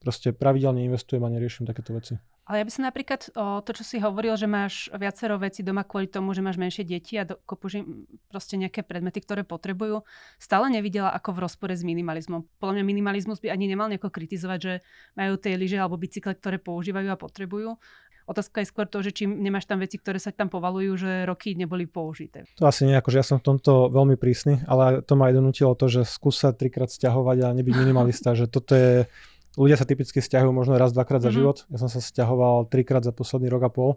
Proste 0.00 0.34
pravidelne 0.34 0.82
investujem 0.88 1.22
a 1.22 1.30
neriešim 1.30 1.68
takéto 1.68 1.94
veci. 1.94 2.16
Ale 2.42 2.58
ja 2.58 2.66
by 2.66 2.72
som 2.74 2.82
napríklad 2.82 3.20
o, 3.38 3.62
to, 3.62 3.70
čo 3.70 3.84
si 3.86 3.96
hovoril, 4.02 4.34
že 4.34 4.50
máš 4.50 4.90
viacero 4.90 5.38
veci 5.38 5.62
doma 5.62 5.86
kvôli 5.86 6.10
tomu, 6.10 6.34
že 6.34 6.42
máš 6.42 6.58
menšie 6.58 6.82
deti 6.82 7.14
a 7.14 7.22
kopuži 7.22 7.86
proste 8.26 8.58
nejaké 8.58 8.82
predmety, 8.82 9.22
ktoré 9.22 9.46
potrebujú, 9.46 10.02
stále 10.42 10.66
nevidela 10.66 11.14
ako 11.14 11.38
v 11.38 11.42
rozpore 11.46 11.70
s 11.78 11.86
minimalizmom. 11.86 12.42
Podľa 12.58 12.82
mňa 12.82 12.84
minimalizmus 12.84 13.38
by 13.38 13.54
ani 13.54 13.70
nemal 13.70 13.86
nejako 13.86 14.10
kritizovať, 14.10 14.58
že 14.58 14.72
majú 15.14 15.38
tie 15.38 15.54
lyže 15.54 15.78
alebo 15.78 15.94
bicykle, 15.94 16.34
ktoré 16.34 16.58
používajú 16.58 17.14
a 17.14 17.16
potrebujú. 17.16 17.78
Otázka 18.26 18.62
je 18.62 18.70
skôr 18.70 18.86
to, 18.86 19.02
že 19.02 19.10
či 19.10 19.24
nemáš 19.26 19.66
tam 19.66 19.82
veci, 19.82 19.98
ktoré 19.98 20.22
sa 20.22 20.30
tam 20.30 20.46
povalujú, 20.46 20.94
že 20.94 21.10
roky 21.26 21.58
neboli 21.58 21.90
použité. 21.90 22.46
To 22.58 22.70
asi 22.70 22.86
nie, 22.86 22.94
akože 22.94 23.18
ja 23.18 23.26
som 23.26 23.42
v 23.42 23.54
tomto 23.54 23.90
veľmi 23.90 24.14
prísny, 24.14 24.62
ale 24.70 25.02
to 25.02 25.18
ma 25.18 25.30
aj 25.30 25.38
donútilo 25.38 25.74
to, 25.74 25.90
že 25.90 26.06
skúsa 26.06 26.54
trikrát 26.54 26.88
stiahovať 26.88 27.38
a 27.42 27.48
nebyť 27.56 27.74
minimalista, 27.74 28.38
že 28.38 28.46
toto 28.46 28.78
je 28.78 29.10
ľudia 29.56 29.76
sa 29.76 29.84
typicky 29.84 30.18
stiahujú 30.24 30.52
možno 30.52 30.80
raz, 30.80 30.96
dvakrát 30.96 31.20
za 31.20 31.28
mm-hmm. 31.28 31.36
život. 31.36 31.56
Ja 31.68 31.78
som 31.80 31.88
sa 31.92 32.00
stiahoval 32.00 32.72
trikrát 32.72 33.04
za 33.04 33.12
posledný 33.12 33.52
rok 33.52 33.62
a 33.68 33.70
pol. 33.70 33.90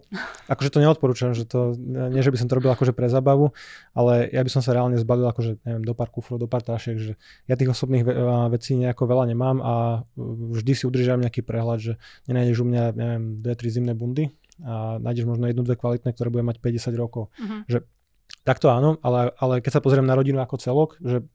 Akože 0.52 0.68
to 0.68 0.78
neodporúčam, 0.84 1.32
že 1.32 1.48
to, 1.48 1.72
nie 1.80 2.20
že 2.20 2.28
by 2.28 2.38
som 2.40 2.48
to 2.48 2.56
robil 2.60 2.72
akože 2.76 2.92
pre 2.92 3.08
zabavu, 3.08 3.56
ale 3.96 4.28
ja 4.32 4.44
by 4.44 4.50
som 4.52 4.60
sa 4.60 4.76
reálne 4.76 5.00
zbavil 5.00 5.24
akože, 5.32 5.64
neviem, 5.64 5.84
do 5.84 5.94
pár 5.96 6.12
kufrov, 6.12 6.36
do 6.36 6.48
pár 6.48 6.60
tašiek, 6.60 6.96
že 7.00 7.12
ja 7.48 7.54
tých 7.56 7.72
osobných 7.72 8.04
ve- 8.04 8.16
vecí 8.52 8.76
nejako 8.76 9.08
veľa 9.08 9.24
nemám 9.32 9.56
a 9.64 10.04
vždy 10.52 10.72
si 10.76 10.84
udržam 10.84 11.24
nejaký 11.24 11.40
prehľad, 11.40 11.78
že 11.80 11.92
nenájdeš 12.28 12.60
u 12.60 12.66
mňa, 12.68 12.82
neviem, 12.92 13.24
dve, 13.40 13.54
tri 13.56 13.68
zimné 13.72 13.96
bundy 13.96 14.36
a 14.64 14.96
nájdeš 15.00 15.28
možno 15.28 15.48
jednu, 15.48 15.64
dve 15.64 15.76
kvalitné, 15.76 16.16
ktoré 16.16 16.28
bude 16.32 16.44
mať 16.44 16.60
50 16.64 16.96
rokov. 16.96 17.28
Mm-hmm. 17.36 17.60
Že 17.68 17.78
Takto 18.46 18.70
áno, 18.70 18.94
ale, 19.02 19.34
ale 19.42 19.58
keď 19.58 19.72
sa 19.74 19.82
pozriem 19.82 20.06
na 20.06 20.14
rodinu 20.14 20.38
ako 20.38 20.62
celok, 20.62 20.90
že 21.02 21.26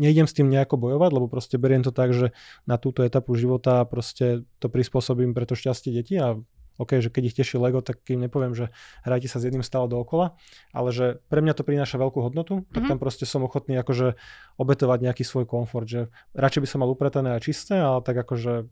nejdem 0.00 0.24
s 0.24 0.32
tým 0.32 0.48
nejako 0.48 0.80
bojovať, 0.80 1.10
lebo 1.12 1.28
proste 1.28 1.60
beriem 1.60 1.84
to 1.84 1.92
tak, 1.92 2.16
že 2.16 2.32
na 2.64 2.80
túto 2.80 3.04
etapu 3.04 3.36
života 3.36 3.84
proste 3.84 4.48
to 4.56 4.72
prispôsobím 4.72 5.36
pre 5.36 5.44
to 5.44 5.52
šťastie 5.52 5.92
detí 5.92 6.16
a 6.16 6.40
OK, 6.78 7.02
že 7.02 7.10
keď 7.10 7.22
ich 7.26 7.36
teší 7.36 7.58
Lego, 7.58 7.82
tak 7.82 8.00
im 8.06 8.22
nepoviem, 8.22 8.54
že 8.54 8.70
hrajte 9.02 9.26
sa 9.26 9.42
s 9.42 9.44
jedným 9.50 9.66
stále 9.66 9.90
dookola, 9.90 10.38
ale 10.70 10.88
že 10.94 11.18
pre 11.26 11.42
mňa 11.42 11.58
to 11.58 11.66
prináša 11.66 11.98
veľkú 11.98 12.22
hodnotu, 12.22 12.64
tak 12.70 12.86
mm-hmm. 12.86 12.90
tam 12.94 12.98
proste 13.02 13.26
som 13.26 13.42
ochotný 13.42 13.76
akože 13.82 14.14
obetovať 14.56 14.98
nejaký 15.10 15.26
svoj 15.26 15.44
komfort, 15.44 15.90
že 15.90 16.08
radšej 16.38 16.62
by 16.64 16.68
som 16.70 16.80
mal 16.80 16.88
upratané 16.88 17.34
a 17.34 17.42
čisté, 17.42 17.82
ale 17.82 18.00
tak 18.00 18.14
akože 18.22 18.70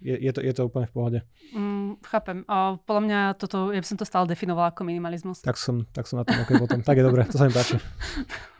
je, 0.00 0.14
je, 0.16 0.30
to, 0.34 0.40
je 0.42 0.52
to 0.52 0.62
úplne 0.66 0.86
v 0.88 0.94
pohode. 0.94 1.18
Mm, 1.54 2.00
chápem. 2.02 2.42
A 2.50 2.78
podľa 2.82 3.02
mňa 3.06 3.20
toto, 3.38 3.70
ja 3.70 3.80
by 3.80 3.86
som 3.86 3.98
to 3.98 4.06
stále 4.08 4.26
definovala 4.26 4.74
ako 4.74 4.86
minimalizmus. 4.86 5.42
Tak 5.44 5.58
som, 5.60 5.86
tak 5.94 6.10
som 6.10 6.20
na 6.20 6.24
tom 6.26 6.42
OK 6.42 6.50
potom. 6.58 6.80
tak 6.82 6.98
je 6.98 7.04
dobre, 7.04 7.22
to 7.28 7.38
sa 7.38 7.46
mi 7.46 7.54
páči. 7.54 7.78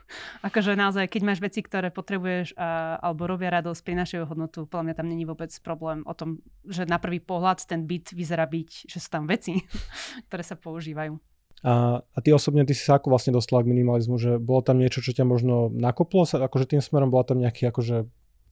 akože 0.46 0.76
naozaj, 0.78 1.10
keď 1.10 1.22
máš 1.24 1.40
veci, 1.40 1.60
ktoré 1.64 1.90
potrebuješ 1.90 2.54
a, 2.54 3.00
alebo 3.00 3.26
robia 3.26 3.50
radosť, 3.50 3.80
prinášajú 3.82 4.22
hodnotu, 4.28 4.68
podľa 4.68 4.84
mňa 4.90 4.94
tam 4.94 5.08
není 5.10 5.24
vôbec 5.24 5.50
problém 5.64 6.04
o 6.06 6.14
tom, 6.14 6.40
že 6.68 6.86
na 6.86 7.00
prvý 7.00 7.18
pohľad 7.18 7.64
ten 7.64 7.84
byt 7.88 8.14
vyzerá 8.14 8.46
byť, 8.46 8.88
že 8.88 8.98
sú 9.00 9.08
tam 9.10 9.24
veci, 9.26 9.58
ktoré 10.30 10.42
sa 10.44 10.56
používajú. 10.58 11.18
A, 11.64 12.04
a 12.04 12.18
ty 12.20 12.28
osobne, 12.28 12.68
ty 12.68 12.76
si 12.76 12.84
sa 12.84 13.00
ako 13.00 13.08
vlastne 13.08 13.32
dostala 13.32 13.64
k 13.64 13.72
minimalizmu, 13.72 14.20
že 14.20 14.36
bolo 14.36 14.60
tam 14.60 14.76
niečo, 14.76 15.00
čo 15.00 15.16
ťa 15.16 15.24
možno 15.24 15.72
nakoplo, 15.72 16.28
sa, 16.28 16.44
akože 16.44 16.76
tým 16.76 16.82
smerom 16.84 17.08
bola 17.08 17.24
tam 17.24 17.40
nejaký 17.40 17.72
akože 17.72 18.04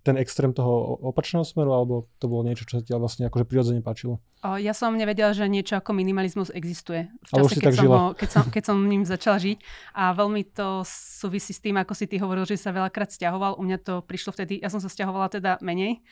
ten 0.03 0.19
extrém 0.19 0.51
toho 0.51 0.99
opačného 0.99 1.47
smeru, 1.47 1.71
alebo 1.71 2.11
to 2.19 2.27
bolo 2.27 2.43
niečo, 2.43 2.67
čo 2.67 2.79
sa 2.79 2.83
ti 2.83 2.91
vlastne 2.91 3.31
akože 3.31 3.47
prirodzene 3.47 3.81
páčilo? 3.87 4.19
O, 4.43 4.59
ja 4.59 4.75
som 4.75 4.91
nevedela, 4.99 5.31
že 5.31 5.47
niečo 5.47 5.79
ako 5.79 5.95
minimalizmus 5.95 6.51
existuje. 6.51 7.07
V 7.31 7.39
čase, 7.39 7.63
keď, 7.63 7.75
som 7.79 7.87
ho, 7.87 8.03
keď, 8.11 8.29
som, 8.35 8.45
keď 8.51 8.63
som 8.67 8.77
ním 8.83 9.07
začala 9.07 9.39
žiť. 9.39 9.59
A 9.95 10.11
veľmi 10.11 10.43
to 10.51 10.83
súvisí 10.83 11.55
s 11.55 11.63
tým, 11.63 11.79
ako 11.79 11.95
si 11.95 12.11
ty 12.11 12.19
hovoril, 12.19 12.43
že 12.43 12.59
sa 12.59 12.75
veľakrát 12.75 13.15
stiahoval. 13.15 13.55
U 13.57 13.63
mňa 13.63 13.79
to 13.79 13.95
prišlo 14.03 14.35
vtedy, 14.35 14.59
ja 14.59 14.67
som 14.67 14.83
sa 14.83 14.91
stiahovala 14.91 15.31
teda 15.31 15.63
menej, 15.63 16.03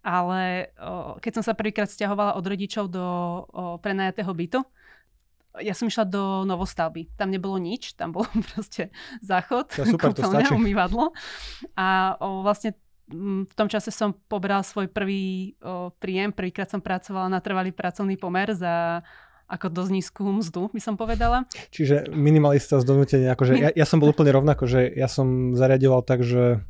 ale 0.00 0.72
o, 0.80 1.20
keď 1.20 1.32
som 1.40 1.44
sa 1.44 1.52
prvýkrát 1.52 1.92
stiahovala 1.92 2.40
od 2.40 2.44
rodičov 2.48 2.88
do 2.88 3.04
o, 3.04 3.76
prenajatého 3.76 4.32
bytu, 4.32 4.64
ja 5.62 5.70
som 5.70 5.86
išla 5.86 6.08
do 6.08 6.42
novostavby. 6.42 7.14
Tam 7.14 7.30
nebolo 7.30 7.60
nič, 7.62 7.94
tam 7.94 8.10
bol 8.10 8.26
proste 8.56 8.90
záchod, 9.22 9.70
ja, 9.76 9.86
super, 9.86 10.10
kúpeľňa, 10.10 10.50
umývadlo. 10.50 11.14
A 11.78 12.18
o, 12.18 12.42
vlastne 12.42 12.74
v 13.10 13.54
tom 13.54 13.68
čase 13.68 13.92
som 13.92 14.16
pobral 14.28 14.64
svoj 14.64 14.88
prvý 14.88 15.54
o, 15.60 15.92
príjem. 16.00 16.32
Prvýkrát 16.32 16.72
som 16.72 16.80
pracovala 16.80 17.28
na 17.28 17.40
trvalý 17.44 17.68
pracovný 17.70 18.16
pomer 18.16 18.56
za 18.56 19.04
ako 19.44 19.68
dosť 19.68 19.90
nízku 19.92 20.24
mzdu, 20.24 20.72
by 20.72 20.80
som 20.80 20.96
povedala. 20.96 21.44
Čiže 21.68 22.08
minimalista 22.16 22.80
z 22.80 22.88
donútenia. 22.88 23.36
Akože 23.36 23.60
ja, 23.60 23.70
ja 23.76 23.86
som 23.86 24.00
bol 24.00 24.16
úplne 24.16 24.32
rovnako, 24.32 24.64
že 24.64 24.88
ja 24.88 25.04
som 25.04 25.52
zariadoval 25.52 26.00
tak, 26.00 26.24
že 26.24 26.64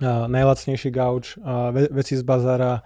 a, 0.00 0.24
najlacnejší 0.24 0.88
gauč, 0.88 1.36
a, 1.44 1.68
ve, 1.68 1.92
veci 1.92 2.16
z 2.16 2.24
bazára, 2.24 2.80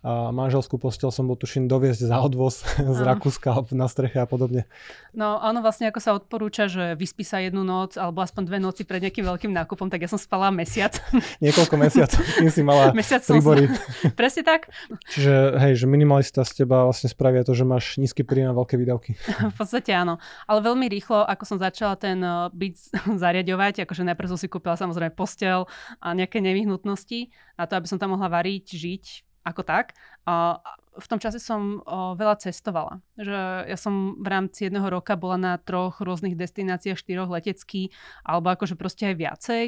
a 0.00 0.32
manželskú 0.32 0.80
postel 0.80 1.12
som 1.12 1.28
bol 1.28 1.36
tuším 1.36 1.68
doviezť 1.68 2.08
za 2.08 2.16
odvoz 2.24 2.64
z 2.96 2.98
Rakúska 3.04 3.52
na 3.76 3.84
streche 3.84 4.16
a 4.16 4.24
podobne. 4.24 4.64
No 5.12 5.36
áno, 5.36 5.60
vlastne 5.60 5.92
ako 5.92 6.00
sa 6.00 6.16
odporúča, 6.16 6.72
že 6.72 6.96
vyspí 6.96 7.20
sa 7.20 7.42
jednu 7.44 7.60
noc 7.60 8.00
alebo 8.00 8.24
aspoň 8.24 8.42
dve 8.48 8.58
noci 8.62 8.88
pred 8.88 9.04
nejakým 9.04 9.28
veľkým 9.28 9.52
nákupom, 9.52 9.92
tak 9.92 10.00
ja 10.00 10.08
som 10.08 10.16
spala 10.16 10.48
mesiac. 10.48 10.96
Niekoľko 11.44 11.74
mesiacov, 11.76 12.20
kým 12.40 12.48
si 12.48 12.62
mala 12.64 12.96
mesiac 12.96 13.20
príbory. 13.20 13.68
Som... 13.68 14.16
Presne 14.16 14.42
tak. 14.42 14.72
Čiže 15.12 15.60
hej, 15.60 15.72
že 15.76 15.84
minimalista 15.84 16.48
z 16.48 16.64
teba 16.64 16.88
vlastne 16.88 17.12
spravia 17.12 17.44
to, 17.44 17.52
že 17.52 17.68
máš 17.68 18.00
nízky 18.00 18.24
príjem 18.24 18.52
a 18.52 18.56
veľké 18.56 18.80
výdavky. 18.80 19.20
v 19.52 19.56
podstate 19.56 19.92
áno. 19.92 20.16
Ale 20.48 20.64
veľmi 20.64 20.88
rýchlo, 20.88 21.28
ako 21.28 21.44
som 21.44 21.58
začala 21.60 22.00
ten 22.00 22.16
eh, 22.24 22.48
byt 22.56 22.76
zariadovať, 23.22 23.84
akože 23.84 24.08
najprv 24.08 24.28
som 24.32 24.38
si 24.40 24.48
kúpila 24.48 24.80
samozrejme 24.80 25.12
postel 25.12 25.68
a 26.00 26.16
nejaké 26.16 26.40
nevyhnutnosti 26.40 27.28
na 27.60 27.68
to, 27.68 27.76
aby 27.76 27.86
som 27.90 28.00
tam 28.00 28.16
mohla 28.16 28.32
variť, 28.32 28.72
žiť, 28.72 29.04
ako 29.44 29.62
tak. 29.64 29.96
A 30.28 30.60
v 30.90 31.06
tom 31.06 31.22
čase 31.22 31.38
som 31.40 31.80
veľa 32.18 32.42
cestovala. 32.42 33.00
Že 33.16 33.70
ja 33.70 33.78
som 33.78 34.18
v 34.18 34.26
rámci 34.26 34.66
jedného 34.68 34.86
roka 34.90 35.14
bola 35.14 35.38
na 35.38 35.52
troch 35.56 36.02
rôznych 36.02 36.36
destináciách, 36.36 36.98
štyroch 36.98 37.30
letecký, 37.30 37.94
alebo 38.26 38.52
akože 38.52 38.74
proste 38.74 39.08
aj 39.08 39.16
viacej. 39.16 39.64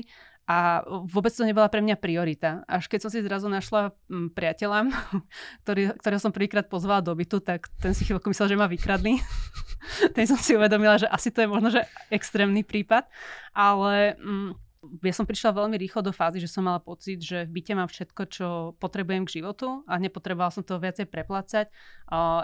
A 0.50 0.82
vôbec 1.06 1.30
to 1.30 1.46
nebola 1.46 1.70
pre 1.70 1.78
mňa 1.78 2.02
priorita. 2.02 2.66
Až 2.66 2.90
keď 2.90 3.06
som 3.06 3.10
si 3.14 3.22
zrazu 3.22 3.46
našla 3.46 3.94
m, 4.10 4.26
priateľa, 4.34 4.90
ktorý, 5.62 5.94
ktorého 6.02 6.20
som 6.20 6.34
prvýkrát 6.34 6.66
pozvala 6.66 6.98
do 6.98 7.14
bytu, 7.14 7.38
tak 7.38 7.70
ten 7.78 7.94
si 7.94 8.02
chvíľku 8.02 8.26
myslel, 8.34 8.50
že 8.50 8.58
ma 8.58 8.66
vykradli. 8.66 9.22
ten 10.18 10.26
som 10.26 10.36
si 10.36 10.58
uvedomila, 10.58 10.98
že 10.98 11.06
asi 11.06 11.30
to 11.30 11.46
je 11.46 11.48
možno, 11.48 11.70
že 11.70 11.86
extrémny 12.10 12.66
prípad. 12.66 13.06
Ale... 13.54 14.18
M, 14.18 14.58
ja 14.82 15.14
som 15.14 15.22
prišla 15.22 15.54
veľmi 15.54 15.78
rýchlo 15.78 16.02
do 16.02 16.10
fázy, 16.10 16.42
že 16.42 16.50
som 16.50 16.66
mala 16.66 16.82
pocit, 16.82 17.22
že 17.22 17.46
v 17.46 17.62
byte 17.62 17.72
mám 17.78 17.86
všetko, 17.86 18.22
čo 18.26 18.46
potrebujem 18.82 19.22
k 19.22 19.38
životu 19.38 19.86
a 19.86 19.94
nepotrebovala 20.02 20.50
som 20.50 20.66
to 20.66 20.82
viacej 20.82 21.06
preplácať. 21.06 21.70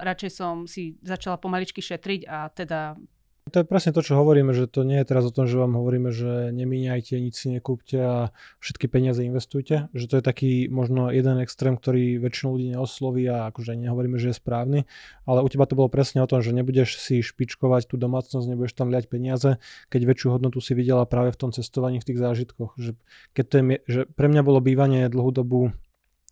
Radšej 0.03 0.31
som 0.31 0.71
si 0.71 0.95
začala 1.03 1.35
pomaličky 1.35 1.83
šetriť 1.83 2.21
a 2.31 2.47
teda 2.55 2.95
to 3.49 3.61
je 3.61 3.67
presne 3.67 3.91
to, 3.91 4.05
čo 4.05 4.17
hovoríme, 4.17 4.53
že 4.53 4.69
to 4.69 4.85
nie 4.85 5.01
je 5.03 5.09
teraz 5.09 5.25
o 5.25 5.35
tom, 5.35 5.49
že 5.49 5.59
vám 5.59 5.77
hovoríme, 5.77 6.15
že 6.15 6.55
nemíňajte, 6.55 7.19
nič 7.19 7.35
si 7.35 7.49
nekúpte 7.51 7.99
a 7.99 8.15
všetky 8.61 8.87
peniaze 8.89 9.25
investujte. 9.25 9.89
Že 9.97 10.07
to 10.07 10.15
je 10.21 10.25
taký 10.25 10.53
možno 10.71 11.09
jeden 11.09 11.41
extrém, 11.41 11.75
ktorý 11.75 12.21
väčšinu 12.21 12.49
ľudí 12.55 12.67
neosloví 12.77 13.25
a 13.27 13.49
akože 13.51 13.75
nehovoríme, 13.75 14.21
že 14.21 14.31
je 14.31 14.37
správny. 14.37 14.79
Ale 15.27 15.43
u 15.43 15.49
teba 15.49 15.65
to 15.65 15.75
bolo 15.75 15.91
presne 15.91 16.21
o 16.23 16.31
tom, 16.31 16.45
že 16.45 16.55
nebudeš 16.55 17.01
si 17.01 17.25
špičkovať 17.25 17.91
tú 17.91 17.97
domácnosť, 17.99 18.47
nebudeš 18.49 18.77
tam 18.77 18.93
liať 18.93 19.11
peniaze, 19.11 19.57
keď 19.89 20.01
väčšiu 20.05 20.29
hodnotu 20.39 20.61
si 20.61 20.77
videla 20.77 21.09
práve 21.09 21.33
v 21.35 21.41
tom 21.41 21.51
cestovaní, 21.51 21.99
v 21.99 22.09
tých 22.13 22.21
zážitkoch. 22.21 22.77
Že, 22.77 22.93
keď 23.33 23.45
to 23.49 23.55
je, 23.57 23.63
že 23.89 24.01
pre 24.13 24.29
mňa 24.31 24.43
bolo 24.45 24.61
bývanie 24.63 25.09
dlhú 25.09 25.33
dobu 25.33 25.73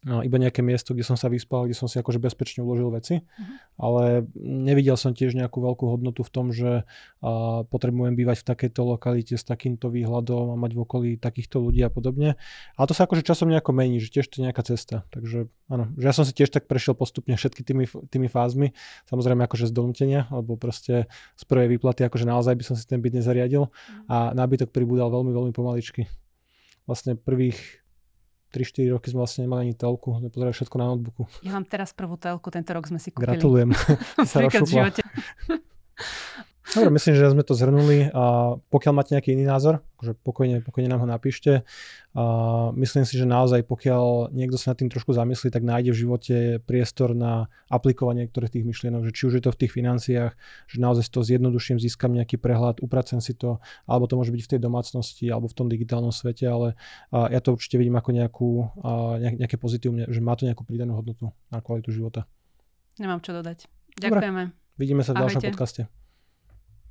iba 0.06 0.38
nejaké 0.38 0.62
miesto, 0.62 0.94
kde 0.94 1.02
som 1.02 1.18
sa 1.18 1.26
vyspal, 1.26 1.66
kde 1.66 1.74
som 1.74 1.90
si 1.90 1.98
akože 1.98 2.22
bezpečne 2.22 2.62
uložil 2.62 2.94
veci, 2.94 3.26
uh-huh. 3.26 3.46
ale 3.74 4.22
nevidel 4.38 4.94
som 4.94 5.10
tiež 5.10 5.34
nejakú 5.34 5.58
veľkú 5.58 5.82
hodnotu 5.82 6.22
v 6.22 6.30
tom, 6.30 6.54
že 6.54 6.86
uh, 6.86 7.66
potrebujem 7.66 8.14
bývať 8.14 8.46
v 8.46 8.48
takejto 8.54 8.80
lokalite 8.86 9.34
s 9.34 9.42
takýmto 9.42 9.90
výhľadom 9.90 10.54
a 10.54 10.56
mať 10.56 10.78
v 10.78 10.80
okolí 10.86 11.10
takýchto 11.18 11.58
ľudí 11.58 11.82
a 11.82 11.90
podobne. 11.90 12.38
Ale 12.78 12.86
to 12.86 12.94
sa 12.94 13.10
akože 13.10 13.26
časom 13.26 13.50
nejako 13.50 13.74
mení, 13.74 13.98
že 13.98 14.14
tiež 14.14 14.30
to 14.30 14.38
je 14.38 14.46
nejaká 14.46 14.62
cesta. 14.62 15.02
Takže 15.10 15.50
áno, 15.66 15.90
že 15.98 16.04
ja 16.06 16.14
som 16.14 16.22
si 16.22 16.30
tiež 16.30 16.54
tak 16.54 16.70
prešiel 16.70 16.94
postupne 16.94 17.34
všetky 17.34 17.66
tými, 17.66 17.90
tými 18.06 18.30
fázmi, 18.30 18.78
samozrejme 19.10 19.42
akože 19.42 19.66
z 19.66 19.72
donútenia, 19.74 20.30
alebo 20.30 20.54
proste 20.54 21.10
z 21.34 21.42
prvej 21.50 21.74
výplaty, 21.74 22.06
akože 22.06 22.30
naozaj 22.30 22.54
by 22.54 22.62
som 22.62 22.78
si 22.78 22.86
ten 22.86 23.02
byt 23.02 23.18
nezariadil 23.18 23.66
uh-huh. 23.66 24.06
a 24.06 24.30
nábytok 24.38 24.70
pribúdal 24.70 25.10
veľmi, 25.10 25.34
veľmi 25.34 25.50
pomaličky. 25.50 26.06
Vlastne 26.86 27.18
prvých 27.18 27.85
3-4 28.54 28.94
roky 28.94 29.10
sme 29.10 29.18
vlastne 29.26 29.40
nemali 29.44 29.70
ani 29.70 29.74
telku, 29.74 30.14
sme 30.16 30.30
pozerali 30.30 30.54
všetko 30.54 30.76
na 30.78 30.86
notebooku. 30.92 31.22
Ja 31.42 31.52
mám 31.58 31.66
teraz 31.66 31.90
prvú 31.90 32.14
telku, 32.14 32.48
tento 32.54 32.70
rok 32.72 32.86
sme 32.86 33.02
si 33.02 33.10
kúpili. 33.10 33.36
Gratulujem. 33.36 33.70
sa 34.30 34.46
v 34.46 34.68
živote. 34.68 35.02
Dobre, 36.76 36.92
myslím, 36.92 37.16
že 37.16 37.32
sme 37.32 37.40
to 37.40 37.56
zhrnuli 37.56 38.12
a 38.12 38.54
pokiaľ 38.68 38.92
máte 38.92 39.16
nejaký 39.16 39.32
iný 39.32 39.48
názor, 39.48 39.80
akože 39.96 40.12
pokojne, 40.20 40.60
pokojne 40.60 40.92
nám 40.92 41.00
ho 41.00 41.08
napíšte. 41.08 41.64
A 42.12 42.24
myslím 42.76 43.08
si, 43.08 43.16
že 43.16 43.24
naozaj 43.24 43.64
pokiaľ 43.64 44.36
niekto 44.36 44.60
sa 44.60 44.72
nad 44.72 44.78
tým 44.84 44.92
trošku 44.92 45.16
zamyslí, 45.16 45.48
tak 45.48 45.64
nájde 45.64 45.96
v 45.96 46.00
živote 46.04 46.36
priestor 46.68 47.16
na 47.16 47.48
aplikovanie 47.72 48.28
niektorých 48.28 48.60
tých 48.60 48.64
myšlienok, 48.68 49.08
že 49.08 49.12
či 49.16 49.22
už 49.24 49.32
je 49.40 49.42
to 49.48 49.56
v 49.56 49.60
tých 49.64 49.72
financiách, 49.72 50.32
že 50.68 50.76
naozaj 50.76 51.08
to 51.08 51.24
zjednoduším, 51.24 51.80
získam 51.80 52.12
nejaký 52.12 52.36
prehľad, 52.36 52.84
upracem 52.84 53.24
si 53.24 53.32
to, 53.32 53.56
alebo 53.88 54.04
to 54.04 54.20
môže 54.20 54.36
byť 54.36 54.42
v 54.44 54.50
tej 54.52 54.60
domácnosti, 54.60 55.24
alebo 55.32 55.48
v 55.48 55.56
tom 55.56 55.72
digitálnom 55.72 56.12
svete, 56.12 56.44
ale 56.44 56.76
ja 57.08 57.40
to 57.40 57.56
určite 57.56 57.80
vidím 57.80 57.96
ako 57.96 58.10
nejakú, 58.12 58.50
nejaké 59.16 59.56
pozitívne, 59.56 60.04
že 60.12 60.20
má 60.20 60.36
to 60.36 60.44
nejakú 60.44 60.60
pridanú 60.68 61.00
hodnotu 61.00 61.32
na 61.48 61.64
kvalitu 61.64 61.88
života. 61.88 62.28
Nemám 63.00 63.24
čo 63.24 63.32
dodať. 63.32 63.64
Ďakujeme. 63.96 64.42
Dobre. 64.52 64.76
Vidíme 64.76 65.00
sa 65.00 65.16
v 65.16 65.24
ďalšom 65.24 65.40
podcaste. 65.56 65.88